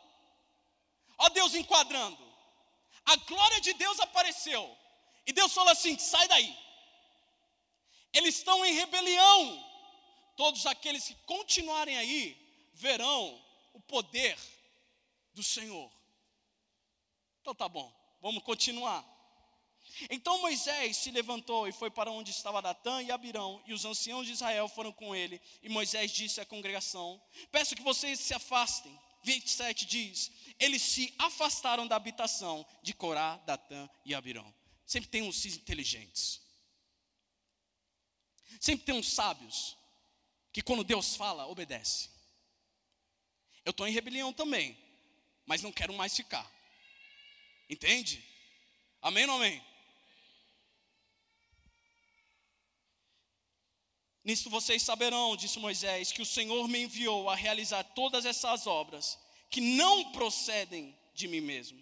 [1.18, 2.18] Ó Deus enquadrando.
[3.04, 4.76] A glória de Deus apareceu.
[5.26, 6.56] E Deus falou assim: sai daí.
[8.12, 9.70] Eles estão em rebelião.
[10.36, 13.42] Todos aqueles que continuarem aí verão
[13.74, 14.38] o poder
[15.34, 15.90] do Senhor.
[17.40, 19.04] Então tá bom, vamos continuar.
[20.08, 24.26] Então Moisés se levantou e foi para onde estava Datã e Abirão, e os anciãos
[24.26, 25.40] de Israel foram com ele.
[25.62, 27.20] E Moisés disse à congregação:
[27.50, 28.98] Peço que vocês se afastem.
[29.22, 34.54] 27 diz: Eles se afastaram da habitação de Corá, Datã e Abirão.
[34.86, 36.40] Sempre tem uns inteligentes.
[38.58, 39.76] Sempre tem uns sábios
[40.52, 42.10] que quando Deus fala, obedece.
[43.64, 44.76] Eu estou em rebelião também,
[45.46, 46.50] mas não quero mais ficar.
[47.68, 48.24] Entende?
[49.00, 49.69] Amém ou amém?
[54.24, 59.18] Nisto vocês saberão, disse Moisés, que o Senhor me enviou a realizar todas essas obras
[59.48, 61.80] que não procedem de mim mesmo.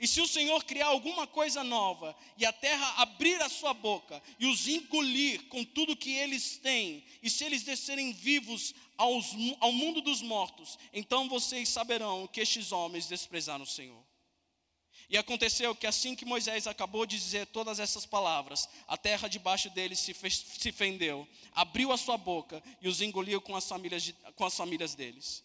[0.00, 4.22] E se o Senhor criar alguma coisa nova e a terra abrir a sua boca
[4.38, 9.72] e os engolir com tudo que eles têm, e se eles descerem vivos aos, ao
[9.72, 14.02] mundo dos mortos, então vocês saberão que estes homens desprezaram o Senhor.
[15.08, 19.70] E aconteceu que assim que Moisés acabou de dizer todas essas palavras, a terra debaixo
[19.70, 24.02] deles se, fez, se fendeu, abriu a sua boca e os engoliu com as, famílias
[24.02, 25.42] de, com as famílias deles.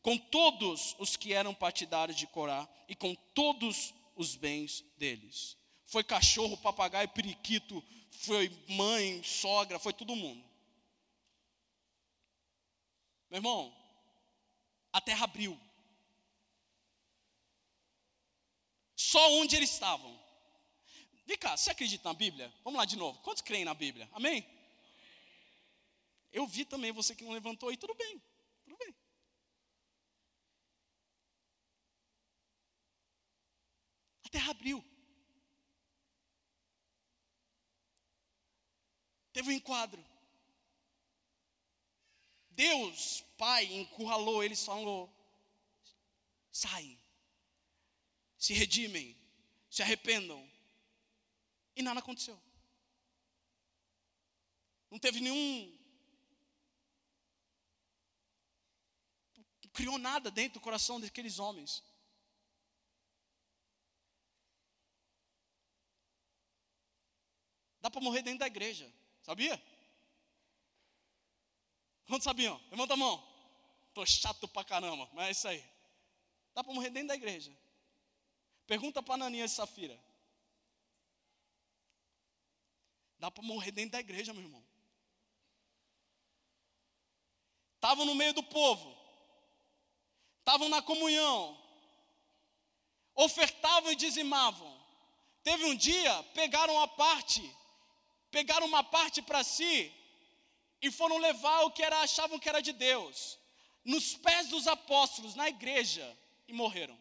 [0.00, 5.58] Com todos os que eram partidários de Corá e com todos os bens deles.
[5.86, 10.42] Foi cachorro, papagaio, periquito, foi mãe, sogra, foi todo mundo.
[13.28, 13.76] Meu irmão,
[14.90, 15.58] a terra abriu.
[19.12, 20.10] Só onde eles estavam.
[21.26, 22.50] Vem cá, você acredita na Bíblia?
[22.64, 23.20] Vamos lá de novo.
[23.20, 24.08] Quantos creem na Bíblia?
[24.12, 24.42] Amém?
[26.32, 28.22] Eu vi também você que não levantou aí, tudo bem,
[28.64, 28.94] tudo bem.
[34.24, 34.82] A terra abriu.
[39.34, 40.02] Teve um enquadro.
[42.48, 45.14] Deus, Pai, encurralou eles, falou:
[46.50, 47.01] saem
[48.42, 49.16] se redimem,
[49.70, 50.50] se arrependam.
[51.76, 52.36] E nada aconteceu.
[54.90, 55.78] Não teve nenhum.
[59.72, 61.84] Criou nada dentro do coração daqueles homens.
[67.80, 69.56] Dá para morrer dentro da igreja, sabia?
[72.08, 72.60] Quantos sabiam?
[72.72, 73.22] Levanta a mão.
[73.94, 75.64] Tô chato pra caramba, mas é isso aí.
[76.52, 77.56] Dá para morrer dentro da igreja.
[78.66, 79.98] Pergunta para Ananias e Safira.
[83.18, 84.64] Dá para morrer dentro da igreja, meu irmão.
[87.74, 88.96] Estavam no meio do povo.
[90.38, 91.58] Estavam na comunhão.
[93.14, 94.72] Ofertavam e dizimavam.
[95.42, 97.42] Teve um dia, pegaram a parte,
[98.30, 99.92] pegaram uma parte para si
[100.80, 103.38] e foram levar o que era, achavam que era de Deus.
[103.84, 107.00] nos pés dos apóstolos, na igreja, e morreram.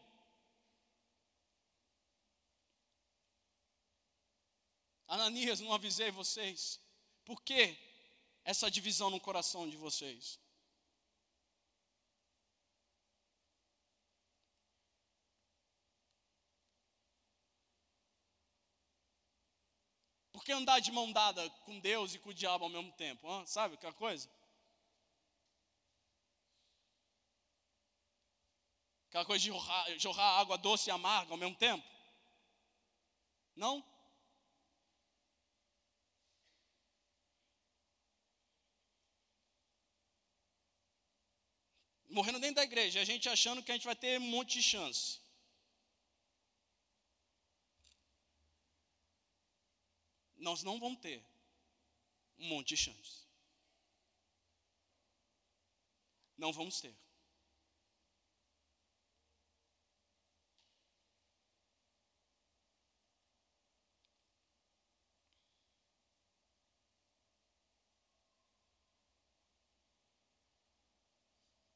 [5.12, 6.80] Ananias, não avisei vocês.
[7.26, 7.78] Por que
[8.46, 10.40] essa divisão no coração de vocês?
[20.32, 23.28] Por que andar de mão dada com Deus e com o diabo ao mesmo tempo?
[23.28, 23.46] Hein?
[23.46, 24.32] Sabe aquela coisa?
[29.10, 31.86] Aquela coisa de jorrar, jorrar água doce e amarga ao mesmo tempo?
[33.58, 33.91] Não?
[42.12, 44.64] Morrendo dentro da igreja, a gente achando que a gente vai ter um monte de
[44.64, 45.20] chance.
[50.38, 51.24] Nós não vamos ter
[52.38, 53.22] um monte de chance.
[56.38, 56.96] Não vamos ter.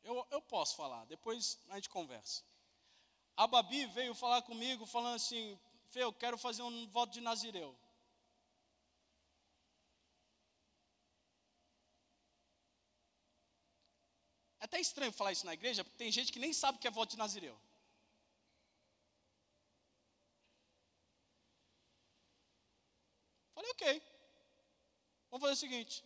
[0.06, 2.43] Eu, eu posso falar, depois a gente conversa.
[3.36, 7.76] A Babi veio falar comigo, falando assim: Fê, eu quero fazer um voto de Nazireu.
[14.60, 16.88] É até estranho falar isso na igreja, porque tem gente que nem sabe o que
[16.88, 17.60] é voto de Nazireu.
[23.56, 24.03] Falei, ok.
[25.32, 26.06] Vamos fazer o seguinte.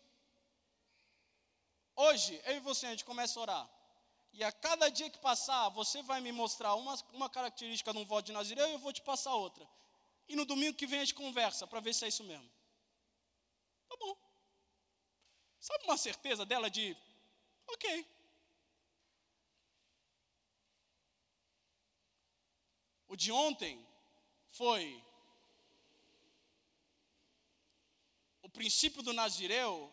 [1.97, 3.79] Hoje, eu e você, a gente começa a orar.
[4.34, 8.06] E a cada dia que passar, você vai me mostrar uma, uma característica de um
[8.06, 9.68] voto de Nazireu e eu vou te passar outra.
[10.28, 12.50] E no domingo que vem a gente conversa para ver se é isso mesmo.
[13.90, 14.16] Tá bom.
[15.60, 16.96] Sabe uma certeza dela de,
[17.68, 18.08] ok.
[23.08, 23.84] O de ontem
[24.52, 25.04] foi
[28.44, 29.92] o princípio do Nazireu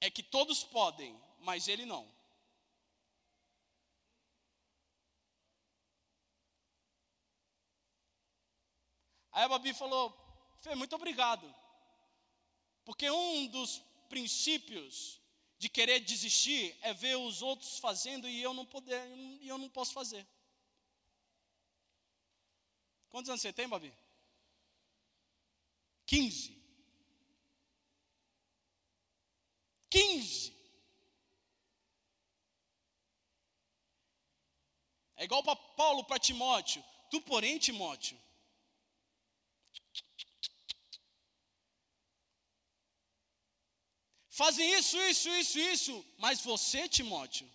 [0.00, 2.17] é que todos podem, mas ele não.
[9.38, 10.12] Aí a Babi falou:
[10.62, 11.54] Fê, muito obrigado.
[12.84, 15.20] Porque um dos princípios
[15.56, 19.00] de querer desistir é ver os outros fazendo e eu não poder,
[19.40, 20.26] e eu não posso fazer.
[23.10, 23.94] Quantos anos você tem, Babi?
[26.06, 26.60] 15.
[29.88, 30.52] 15.
[35.14, 36.84] É igual para Paulo para Timóteo.
[37.08, 38.18] Tu, porém, Timóteo,
[44.40, 47.50] fazem isso, isso, isso, isso, mas você, Timóteo,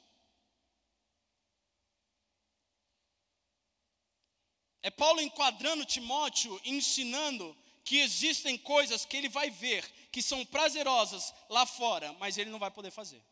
[4.82, 7.56] é Paulo enquadrando Timóteo, ensinando
[7.86, 12.60] que existem coisas que ele vai ver que são prazerosas lá fora, mas ele não
[12.60, 13.24] vai poder fazer.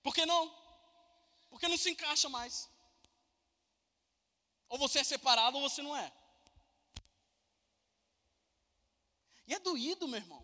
[0.00, 0.48] Por que não?
[1.50, 2.69] Porque não se encaixa mais.
[4.70, 6.10] Ou você é separado ou você não é.
[9.46, 10.42] E é doído, meu irmão.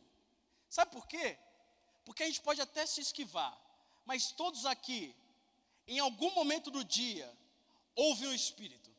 [0.69, 1.39] Sabe por quê?
[2.05, 3.57] Porque a gente pode até se esquivar,
[4.05, 5.15] mas todos aqui,
[5.87, 7.27] em algum momento do dia,
[7.95, 8.91] ouvem o Espírito.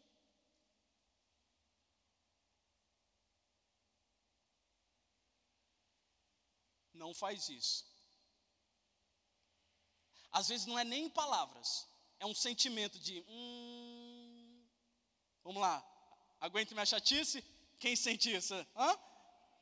[6.93, 7.86] Não faz isso.
[10.32, 11.69] Às vezes não é nem em palavras,
[12.19, 13.86] é um sentimento de hum,
[15.47, 15.81] Vamos lá.
[16.41, 17.41] Aguente minha chatice?
[17.79, 18.53] Quem sente isso?
[18.75, 18.99] Hã?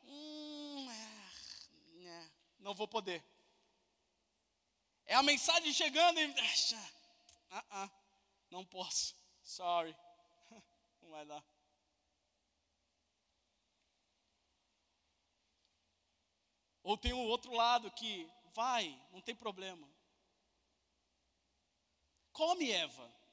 [0.04, 3.24] Hum, é, é, não vou poder.
[5.06, 6.26] É a mensagem chegando e.
[7.52, 7.90] Ah, ah,
[8.50, 9.16] não posso.
[9.44, 9.96] Sorry.
[11.04, 11.46] Não vai dar.
[16.82, 19.88] Ou tem o outro lado que vai, não tem problema.
[22.32, 23.25] Come, Eva.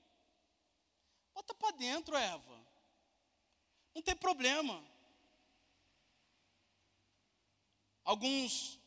[1.34, 2.66] Bota para dentro, Eva.
[3.94, 4.82] Não tem problema.
[8.04, 8.78] Alguns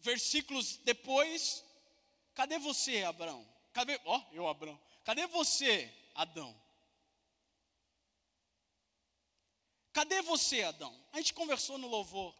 [0.00, 1.64] versículos depois,
[2.34, 3.46] cadê você, Abraão?
[3.72, 4.78] Cadê, ó, oh, eu, Abraão.
[5.04, 6.54] Cadê você, Adão?
[9.92, 10.94] Cadê você, Adão?
[11.12, 12.34] A gente conversou no louvor.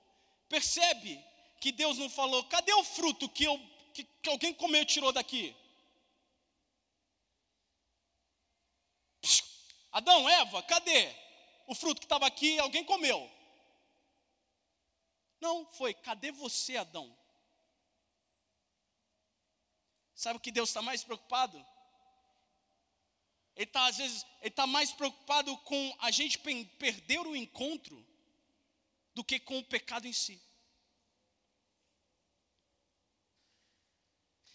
[0.48, 1.22] Percebe
[1.60, 3.58] que Deus não falou, cadê o fruto que, eu,
[3.92, 5.54] que, que alguém comeu e tirou daqui?
[9.92, 11.22] Adão, Eva, cadê?
[11.66, 13.30] o fruto que estava aqui, alguém comeu.
[15.40, 17.16] Não, foi, cadê você, Adão?
[20.14, 21.56] Sabe o que Deus está mais preocupado?
[23.56, 28.06] Ele está, às vezes, ele está mais preocupado com a gente perder o encontro
[29.14, 30.40] do que com o pecado em si.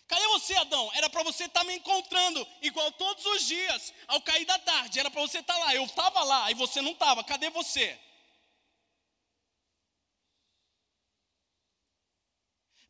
[0.08, 0.89] Cadê você, Adão?
[0.93, 4.99] Era para você estar tá me encontrando, igual todos os dias, ao cair da tarde.
[4.99, 5.76] Era para você estar tá lá.
[5.76, 7.24] Eu estava lá e você não estava.
[7.24, 7.99] Cadê você?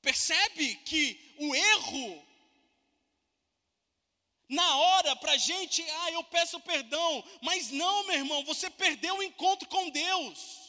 [0.01, 2.27] Percebe que o erro,
[4.47, 7.23] na hora, para a gente, ah, eu peço perdão.
[7.41, 10.66] Mas não, meu irmão, você perdeu o encontro com Deus.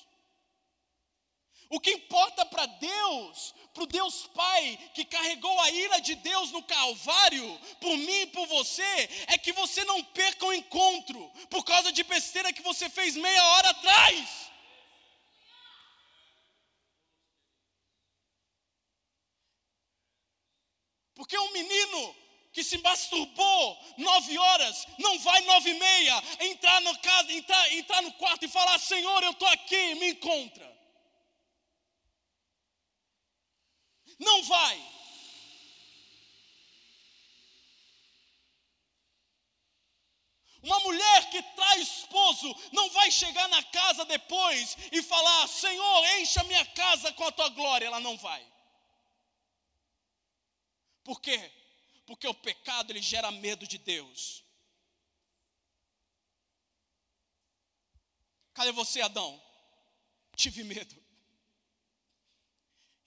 [1.71, 6.51] O que importa para Deus, para o Deus Pai, que carregou a ira de Deus
[6.51, 11.63] no Calvário, por mim e por você, é que você não perca o encontro, por
[11.65, 14.49] causa de besteira que você fez meia hora atrás.
[21.15, 22.17] Porque um menino
[22.51, 28.03] que se masturbou nove horas, não vai nove e meia, entrar no, casa, entrar, entrar
[28.03, 30.78] no quarto e falar, Senhor, eu estou aqui, me encontra.
[34.19, 34.99] Não vai.
[40.63, 46.43] Uma mulher que traz esposo não vai chegar na casa depois e falar: Senhor, encha
[46.45, 47.87] minha casa com a tua glória.
[47.87, 48.45] Ela não vai.
[51.05, 51.51] Por quê?
[52.07, 54.45] Porque o pecado ele gera medo de Deus.
[58.53, 59.41] Cadê você, Adão?
[60.35, 60.95] Tive medo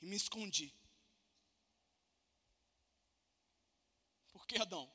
[0.02, 0.74] e me escondi.
[4.52, 4.92] Que, Adão?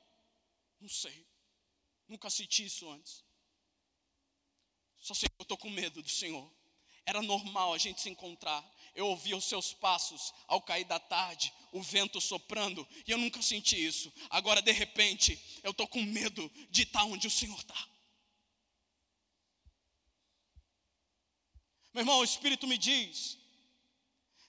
[0.80, 1.26] Não sei.
[2.07, 3.24] Nunca senti isso antes.
[5.00, 6.52] Só sei que eu estou com medo do Senhor.
[7.04, 8.62] Era normal a gente se encontrar.
[8.94, 13.40] Eu ouvia os seus passos ao cair da tarde, o vento soprando, e eu nunca
[13.40, 14.12] senti isso.
[14.28, 17.88] Agora, de repente, eu estou com medo de estar onde o Senhor está.
[21.94, 23.38] Meu irmão, o Espírito me diz: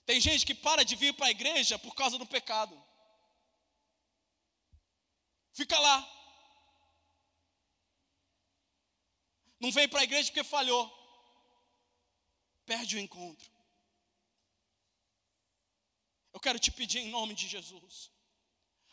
[0.04, 2.87] tem gente que para de vir para a igreja por causa do pecado.
[5.58, 6.08] Fica lá.
[9.58, 10.86] Não vem para a igreja porque falhou.
[12.64, 13.50] Perde o encontro.
[16.32, 18.12] Eu quero te pedir em nome de Jesus.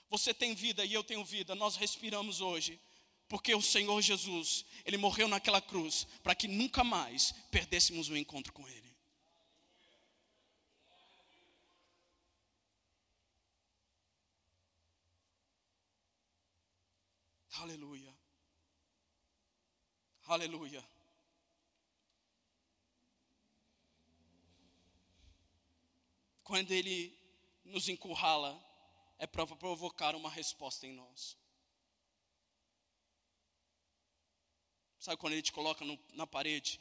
[0.10, 1.54] Você tem vida e eu tenho vida.
[1.54, 2.82] Nós respiramos hoje.
[3.28, 8.52] Porque o Senhor Jesus, Ele morreu naquela cruz para que nunca mais perdêssemos o encontro
[8.52, 8.95] com Ele.
[17.60, 18.14] Aleluia.
[20.26, 20.84] Aleluia.
[26.44, 27.18] Quando Ele
[27.64, 28.54] nos encurrala,
[29.18, 31.38] é para provocar uma resposta em nós.
[35.00, 36.80] Sabe quando Ele te coloca no, na parede?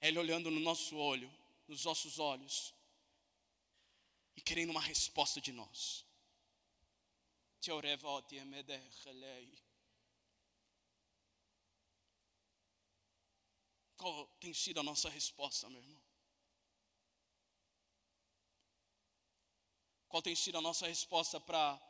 [0.00, 1.32] É Ele olhando no nosso olho,
[1.68, 2.74] nos nossos olhos,
[4.36, 6.04] e querendo uma resposta de nós.
[13.96, 16.02] Qual tem sido a nossa resposta, meu irmão?
[20.08, 21.80] Qual tem sido a nossa resposta para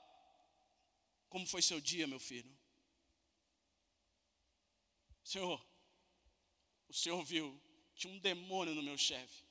[1.31, 2.55] como foi seu dia, meu filho?
[5.25, 5.67] Senhor,
[6.87, 7.59] o Senhor viu,
[7.95, 9.43] tinha um demônio no meu chefe.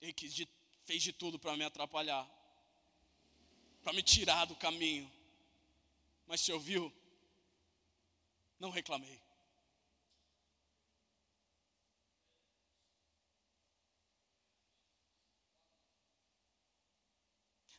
[0.00, 0.48] Ele quis de,
[0.84, 2.35] fez de tudo para me atrapalhar
[3.86, 5.08] para me tirar do caminho.
[6.26, 6.92] Mas se ouviu,
[8.58, 9.22] não reclamei.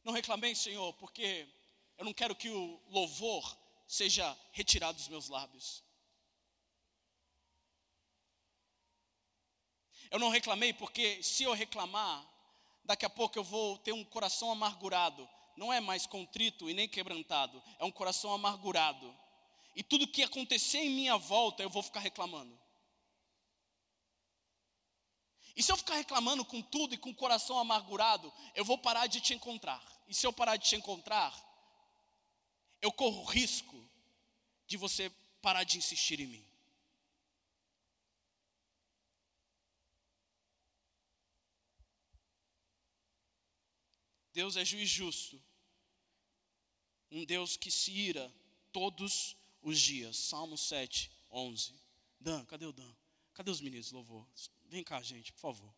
[0.02, 1.46] Não reclamei, Senhor, porque
[1.98, 5.84] eu não quero que o louvor seja retirado dos meus lábios.
[10.10, 12.26] Eu não reclamei porque se eu reclamar,
[12.86, 16.88] daqui a pouco eu vou ter um coração amargurado não é mais contrito e nem
[16.88, 19.14] quebrantado, é um coração amargurado.
[19.76, 22.58] E tudo que acontecer em minha volta, eu vou ficar reclamando.
[25.56, 29.08] E se eu ficar reclamando com tudo e com o coração amargurado, eu vou parar
[29.08, 29.84] de te encontrar.
[30.08, 31.34] E se eu parar de te encontrar,
[32.80, 33.84] eu corro risco
[34.68, 35.10] de você
[35.42, 36.46] parar de insistir em mim.
[44.32, 45.47] Deus é juiz justo
[47.18, 48.32] um Deus que se ira
[48.72, 50.16] todos os dias.
[50.16, 51.74] Salmo 7, 11.
[52.20, 52.94] Dan, cadê o Dan?
[53.34, 54.26] Cadê os meninos louvor?
[54.66, 55.74] Vem cá, gente, por favor.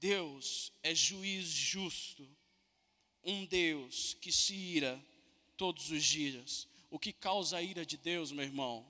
[0.00, 2.28] Deus é juiz justo,
[3.22, 5.02] um Deus que se ira
[5.56, 6.66] todos os dias.
[6.90, 8.84] O que causa a ira de Deus, meu irmão?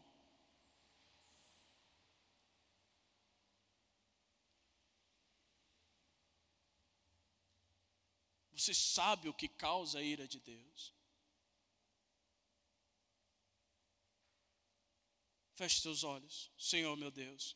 [8.65, 10.95] Você sabe o que causa a ira de Deus?
[15.53, 17.55] Feche seus olhos, Senhor meu Deus.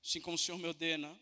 [0.00, 1.20] Assim como o Senhor me ordena,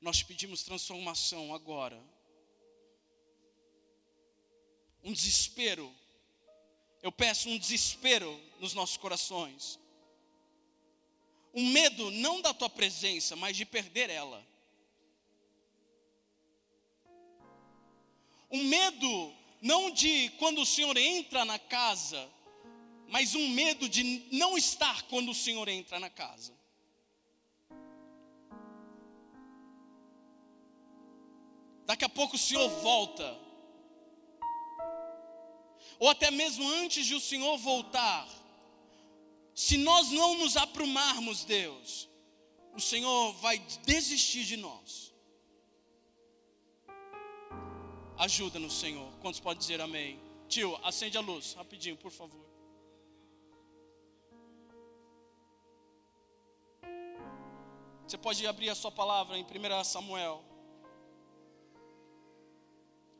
[0.00, 2.00] nós pedimos transformação agora.
[5.02, 6.05] Um desespero.
[7.06, 9.78] Eu peço um desespero nos nossos corações.
[11.54, 14.44] Um medo não da tua presença, mas de perder ela.
[18.50, 19.32] Um medo
[19.62, 22.28] não de quando o Senhor entra na casa,
[23.06, 24.02] mas um medo de
[24.32, 26.52] não estar quando o Senhor entra na casa.
[31.86, 33.45] Daqui a pouco o Senhor volta.
[35.98, 38.28] Ou até mesmo antes de o Senhor voltar,
[39.54, 42.08] se nós não nos aprumarmos, Deus,
[42.74, 45.14] o Senhor vai desistir de nós.
[48.18, 49.10] Ajuda-nos, Senhor.
[49.20, 50.20] Quantos podem dizer amém?
[50.48, 52.44] Tio, acende a luz, rapidinho, por favor.
[58.06, 60.44] Você pode abrir a sua palavra em 1 Samuel.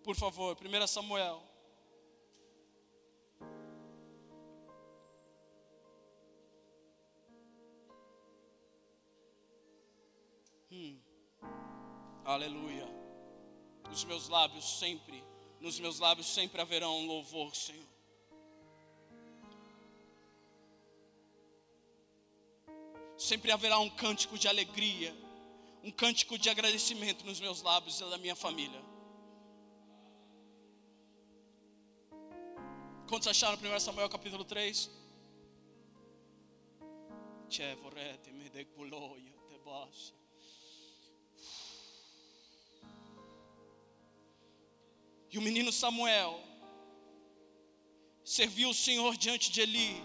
[0.04, 1.42] Por favor, 1 Samuel.
[10.70, 11.00] Hum.
[12.24, 12.86] Aleluia.
[13.88, 15.22] Nos meus lábios sempre,
[15.60, 17.86] nos meus lábios sempre haverá um louvor, Senhor.
[23.16, 25.14] Sempre haverá um cântico de alegria,
[25.82, 28.82] um cântico de agradecimento nos meus lábios e da minha família.
[33.08, 34.90] Quantos acharam 1 Samuel capítulo 3?
[37.48, 40.25] Tchê, vorrete, me de culoia, te baixa.
[45.36, 46.42] E o menino Samuel
[48.24, 50.02] serviu o Senhor diante de Eli.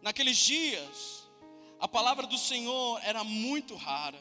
[0.00, 1.28] Naqueles dias,
[1.78, 4.18] a palavra do Senhor era muito rara.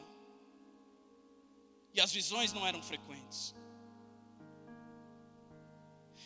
[1.93, 3.55] E as visões não eram frequentes.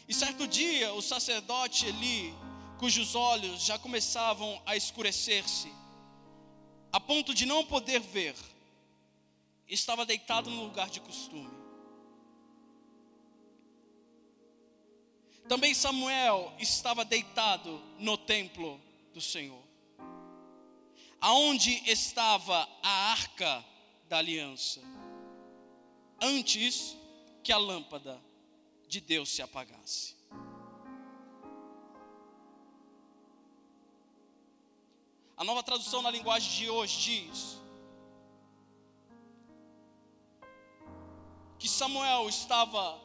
[0.07, 2.33] E certo dia, o sacerdote Eli,
[2.79, 5.71] cujos olhos já começavam a escurecer-se,
[6.91, 8.35] a ponto de não poder ver,
[9.68, 11.66] estava deitado no lugar de costume.
[15.47, 18.82] Também Samuel estava deitado no templo
[19.13, 19.61] do Senhor,
[21.22, 23.63] aonde estava a arca
[24.09, 24.82] da aliança,
[26.22, 26.97] antes
[27.43, 28.20] que a lâmpada
[28.88, 30.16] de Deus se apagasse.
[35.38, 37.64] A nova tradução na linguagem de hoje diz:
[41.66, 43.01] que Samuel estava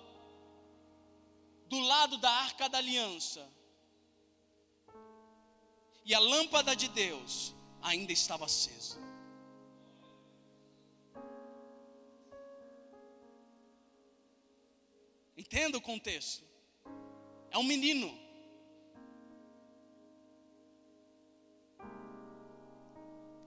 [1.67, 3.49] do lado da arca da aliança,
[6.05, 8.99] e a lâmpada de Deus ainda estava acesa.
[15.35, 16.45] Entenda o contexto.
[17.51, 18.15] É um menino.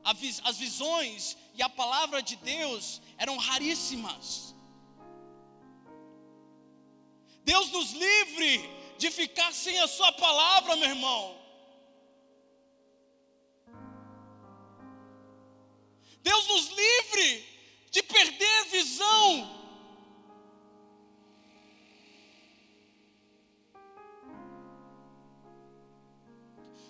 [0.04, 4.53] As visões e a palavra de Deus eram raríssimas.
[7.44, 11.44] Deus nos livre de ficar sem a Sua palavra, meu irmão.
[16.22, 17.46] Deus nos livre
[17.92, 19.62] de perder visão.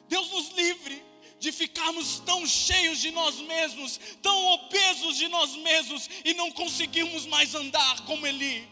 [0.07, 1.03] Deus nos livre
[1.39, 7.25] de ficarmos tão cheios de nós mesmos, tão obesos de nós mesmos e não conseguirmos
[7.25, 8.69] mais andar como Eli.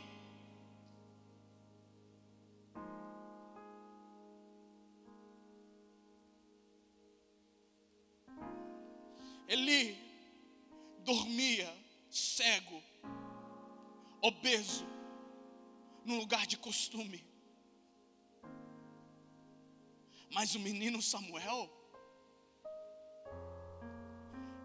[16.05, 17.25] No lugar de costume.
[20.33, 21.69] Mas o menino Samuel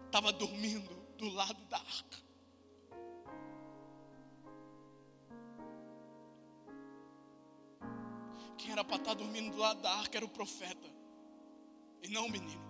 [0.05, 2.17] estava dormindo do lado da arca.
[8.57, 10.89] Quem era para estar tá dormindo do lado da arca era o profeta,
[12.01, 12.66] e não o menino.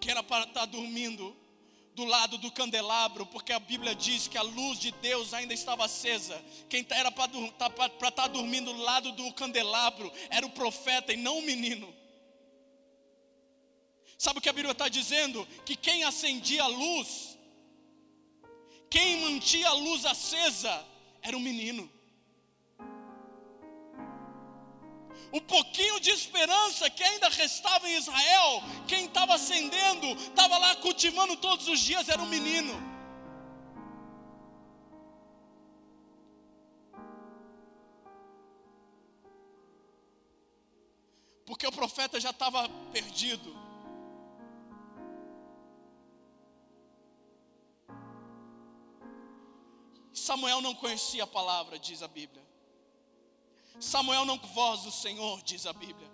[0.00, 1.36] Quem era para estar tá dormindo
[1.96, 5.86] do lado do candelabro, porque a Bíblia diz que a luz de Deus ainda estava
[5.86, 6.38] acesa.
[6.68, 11.16] Quem tá, era para estar tá dormindo do lado do candelabro era o profeta e
[11.16, 11.92] não o menino.
[14.18, 15.46] Sabe o que a Bíblia está dizendo?
[15.64, 17.38] Que quem acendia a luz,
[18.90, 20.86] quem mantinha a luz acesa,
[21.22, 21.90] era o menino.
[25.36, 31.36] O pouquinho de esperança que ainda restava em Israel, quem estava acendendo, estava lá cultivando
[31.36, 32.74] todos os dias, era um menino.
[41.44, 43.54] Porque o profeta já estava perdido.
[50.14, 52.45] Samuel não conhecia a palavra, diz a Bíblia.
[53.78, 56.10] Samuel não voz do Senhor, diz a Bíblia.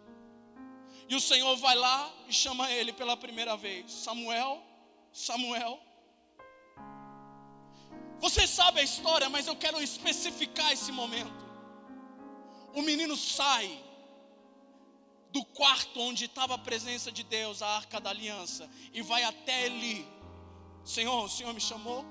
[1.08, 4.62] E o Senhor vai lá e chama ele pela primeira vez: Samuel,
[5.12, 5.80] Samuel.
[8.18, 11.42] Você sabe a história, mas eu quero especificar esse momento.
[12.72, 13.82] O menino sai
[15.30, 19.66] do quarto onde estava a presença de Deus, a arca da aliança, e vai até
[19.66, 20.06] Eli.
[20.84, 22.04] Senhor, o Senhor me chamou?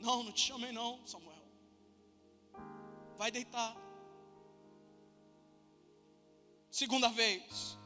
[0.00, 1.41] Não, não te chamei não, Samuel
[3.22, 3.72] vai deitar.
[6.68, 7.78] Segunda vez.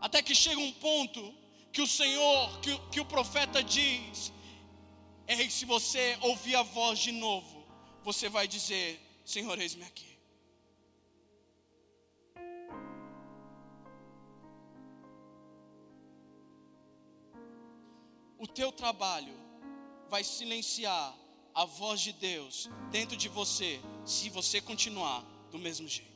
[0.00, 1.20] Até que chega um ponto
[1.72, 4.32] que o Senhor, que, que o profeta diz:
[5.26, 7.66] Ei, se você ouvir a voz de novo,
[8.04, 10.12] você vai dizer: Senhor, eis-me aqui.
[18.38, 19.36] O teu trabalho
[20.08, 21.23] vai silenciar
[21.54, 26.14] a voz de Deus dentro de você, se você continuar do mesmo jeito.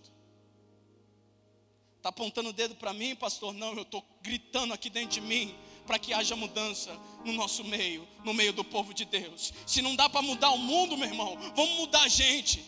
[1.96, 3.52] Está apontando o dedo para mim, pastor?
[3.52, 5.54] Não, eu estou gritando aqui dentro de mim
[5.86, 9.52] para que haja mudança no nosso meio, no meio do povo de Deus.
[9.66, 12.64] Se não dá para mudar o mundo, meu irmão, vamos mudar a gente.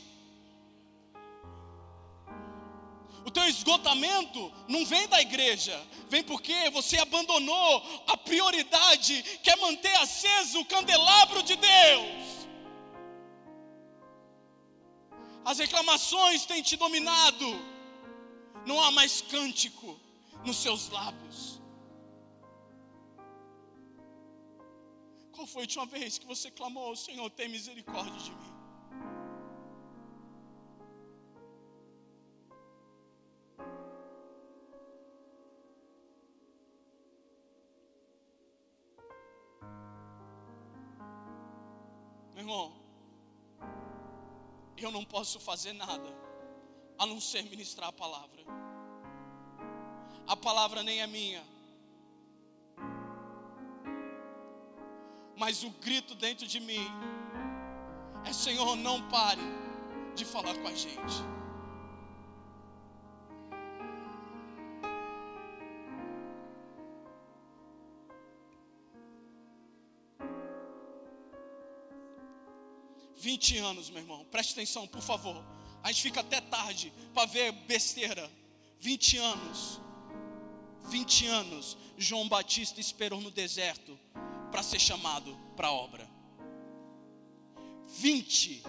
[3.25, 9.57] O teu esgotamento não vem da igreja, vem porque você abandonou a prioridade que é
[9.57, 12.39] manter aceso o candelabro de Deus.
[15.45, 17.47] As reclamações têm te dominado,
[18.66, 19.99] não há mais cântico
[20.45, 21.61] nos seus lábios.
[25.32, 28.51] Qual foi a última vez que você clamou, Senhor, tem misericórdia de mim?
[42.34, 42.80] Meu irmão,
[44.85, 46.16] eu não posso fazer nada
[46.99, 48.41] a não ser ministrar a palavra.
[50.26, 51.43] A palavra nem é minha,
[55.37, 56.87] mas o grito dentro de mim
[58.24, 59.41] é: Senhor, não pare
[60.14, 61.39] de falar com a gente.
[73.41, 75.43] 20 anos, meu irmão, preste atenção, por favor.
[75.82, 78.30] A gente fica até tarde para ver besteira.
[78.78, 79.80] 20 anos,
[80.91, 83.99] 20 anos, João Batista esperou no deserto
[84.51, 86.09] para ser chamado para a obra.
[87.86, 88.62] 20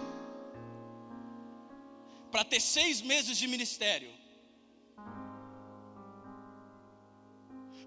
[2.30, 4.10] para ter seis meses de ministério,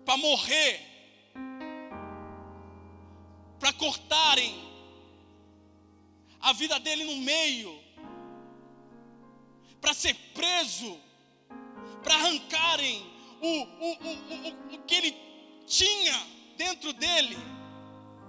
[0.06, 0.82] para morrer,
[3.60, 4.75] para cortarem
[6.46, 7.76] a vida dele no meio,
[9.82, 11.00] para ser preso,
[12.04, 13.04] para arrancarem
[13.42, 15.18] o, o, o, o, que ele
[15.66, 16.16] tinha
[16.56, 17.36] dentro dele.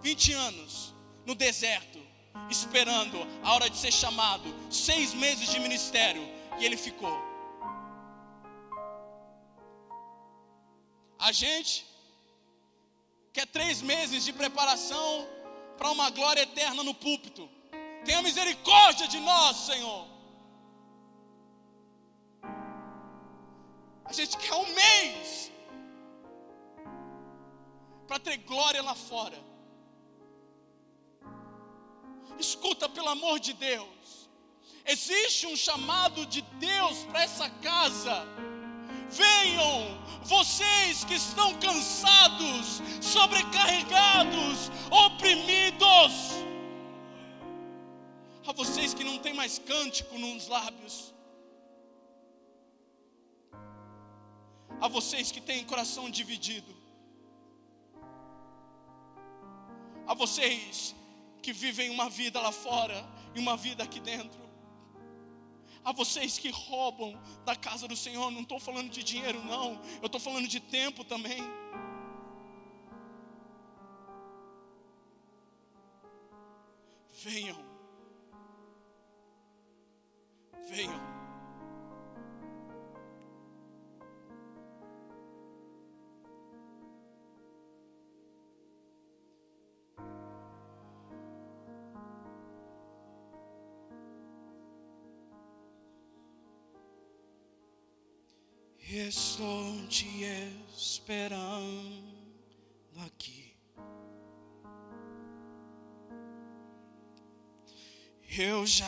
[0.00, 0.94] 20 anos
[1.26, 2.00] no deserto,
[2.48, 6.26] esperando a hora de ser chamado, seis meses de ministério,
[6.58, 7.14] e ele ficou.
[11.18, 11.84] A gente
[13.34, 15.28] quer três meses de preparação
[15.76, 17.55] para uma glória eterna no púlpito.
[18.06, 20.06] Tenha misericórdia de nós, Senhor.
[24.04, 25.50] A gente quer um mês
[28.06, 29.36] para ter glória lá fora.
[32.38, 34.28] Escuta, pelo amor de Deus.
[34.84, 38.24] Existe um chamado de Deus para essa casa.
[39.10, 46.45] Venham, vocês que estão cansados, sobrecarregados, oprimidos.
[48.46, 51.12] A vocês que não têm mais cântico nos lábios.
[54.80, 56.74] A vocês que têm coração dividido.
[60.06, 60.94] A vocês
[61.42, 64.46] que vivem uma vida lá fora e uma vida aqui dentro
[65.86, 70.06] a vocês que roubam da casa do Senhor, não estou falando de dinheiro, não, eu
[70.06, 71.38] estou falando de tempo também.
[77.22, 77.56] Venham,
[80.68, 81.16] venham.
[98.88, 100.06] Estou te
[100.76, 102.04] esperando
[103.04, 103.45] aqui.
[108.28, 108.84] Eu já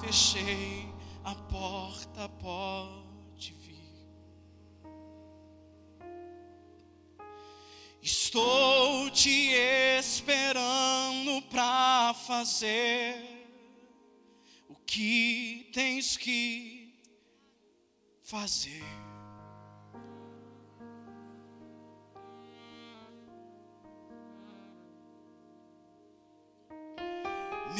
[0.00, 0.88] fechei
[1.24, 3.72] a porta, pode vir.
[8.00, 9.52] Estou te
[9.98, 13.16] esperando para fazer
[14.68, 16.94] o que tens que
[18.22, 19.11] fazer.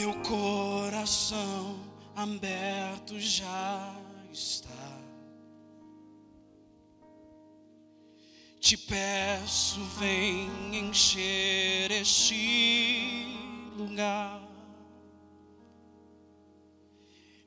[0.02, 1.78] Meu coração
[2.16, 3.94] aberto já
[4.32, 4.98] está.
[8.58, 13.28] Te peço, vem encher este
[13.76, 14.42] lugar.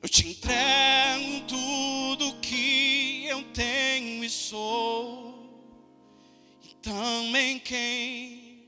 [0.02, 5.60] Eu te entrego tudo que eu tenho e sou,
[6.64, 8.66] e também quem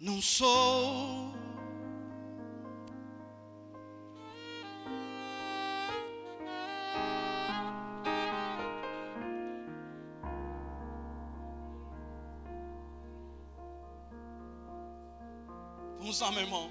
[0.00, 1.35] não sou.
[16.30, 16.70] Meu irmão.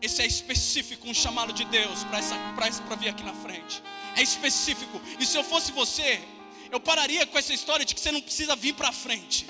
[0.00, 3.82] Esse é específico, um chamado de Deus para vir aqui na frente.
[4.14, 5.00] É específico.
[5.18, 6.20] E se eu fosse você,
[6.70, 9.46] eu pararia com essa história de que você não precisa vir para frente.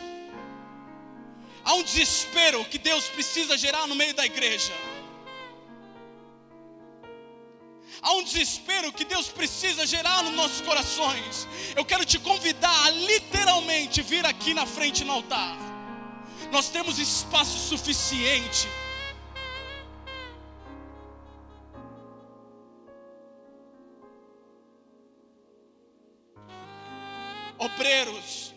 [1.65, 4.73] Há um desespero que Deus precisa gerar no meio da igreja.
[8.01, 11.49] Há um desespero que Deus precisa gerar nos nossos corações.
[11.75, 15.66] Eu quero te convidar a literalmente vir aqui na frente no altar
[16.51, 18.69] nós temos espaço suficiente.
[27.59, 28.55] Obreiros,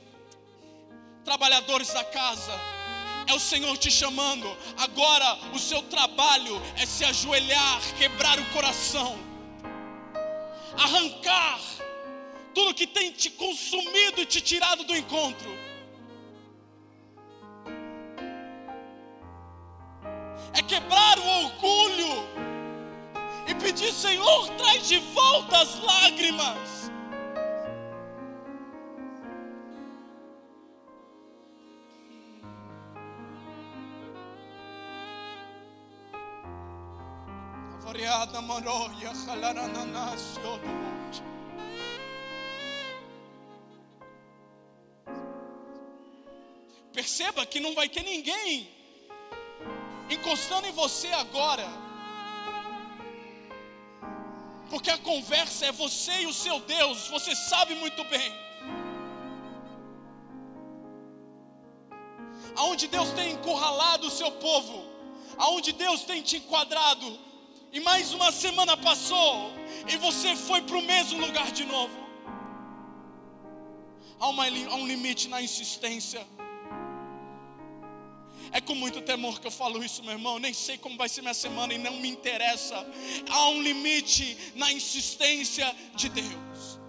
[1.24, 2.52] trabalhadores da casa,
[3.28, 4.56] é o Senhor te chamando.
[4.78, 9.18] Agora o seu trabalho é se ajoelhar, quebrar o coração,
[10.78, 11.60] arrancar
[12.54, 15.69] tudo que tem te consumido e te tirado do encontro.
[20.54, 22.28] É quebrar o orgulho
[23.48, 26.92] e pedir: Senhor, traz de volta as lágrimas.
[37.80, 41.24] Variada maroia, jalarananácio do monte.
[46.94, 48.79] Perceba que não vai ter ninguém
[50.10, 51.68] encostando em você agora.
[54.70, 58.32] Porque a conversa é você e o seu Deus, você sabe muito bem.
[62.56, 64.86] Aonde Deus tem encurralado o seu povo,
[65.38, 67.18] aonde Deus tem te enquadrado,
[67.72, 69.52] e mais uma semana passou,
[69.88, 71.98] e você foi para o mesmo lugar de novo.
[74.20, 76.26] Há, uma, há um limite na insistência.
[78.52, 80.40] É com muito temor que eu falo isso, meu irmão.
[80.40, 82.76] Nem sei como vai ser minha semana e não me interessa.
[83.30, 86.80] Há um limite na insistência de Deus.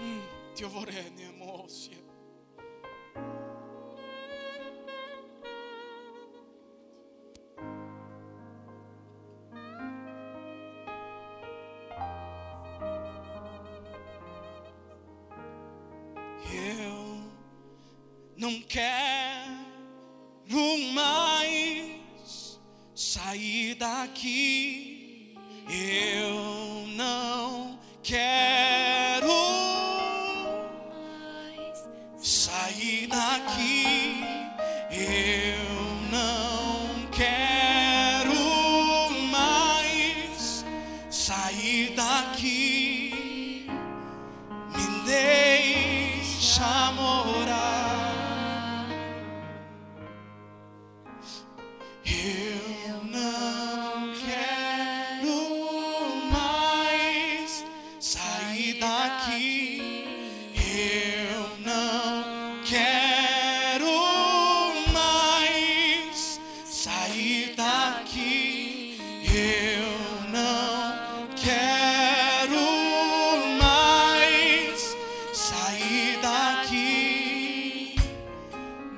[0.00, 0.22] Hum,
[0.68, 1.66] vorrei, amor,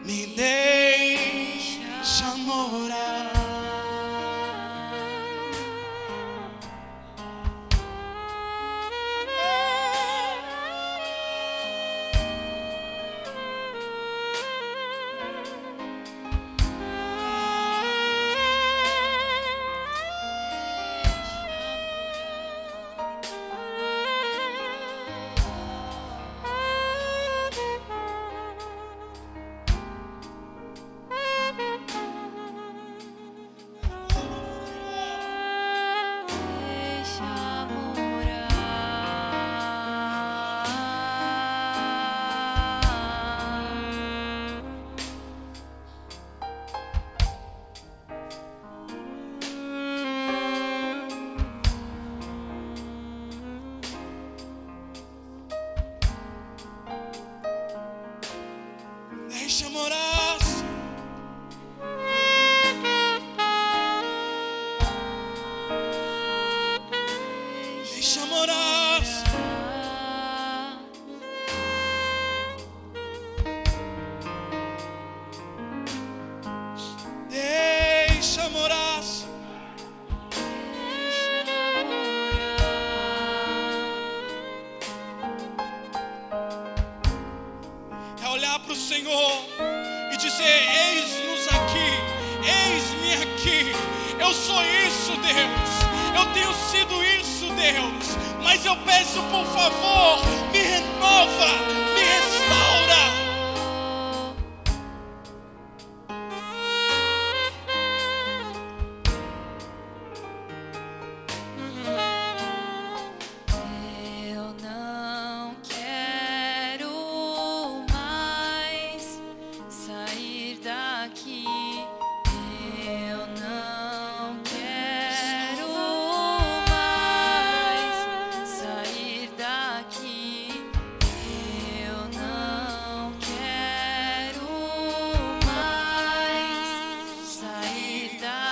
[0.04, 0.63] Me deixa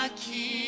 [0.08, 0.61] sair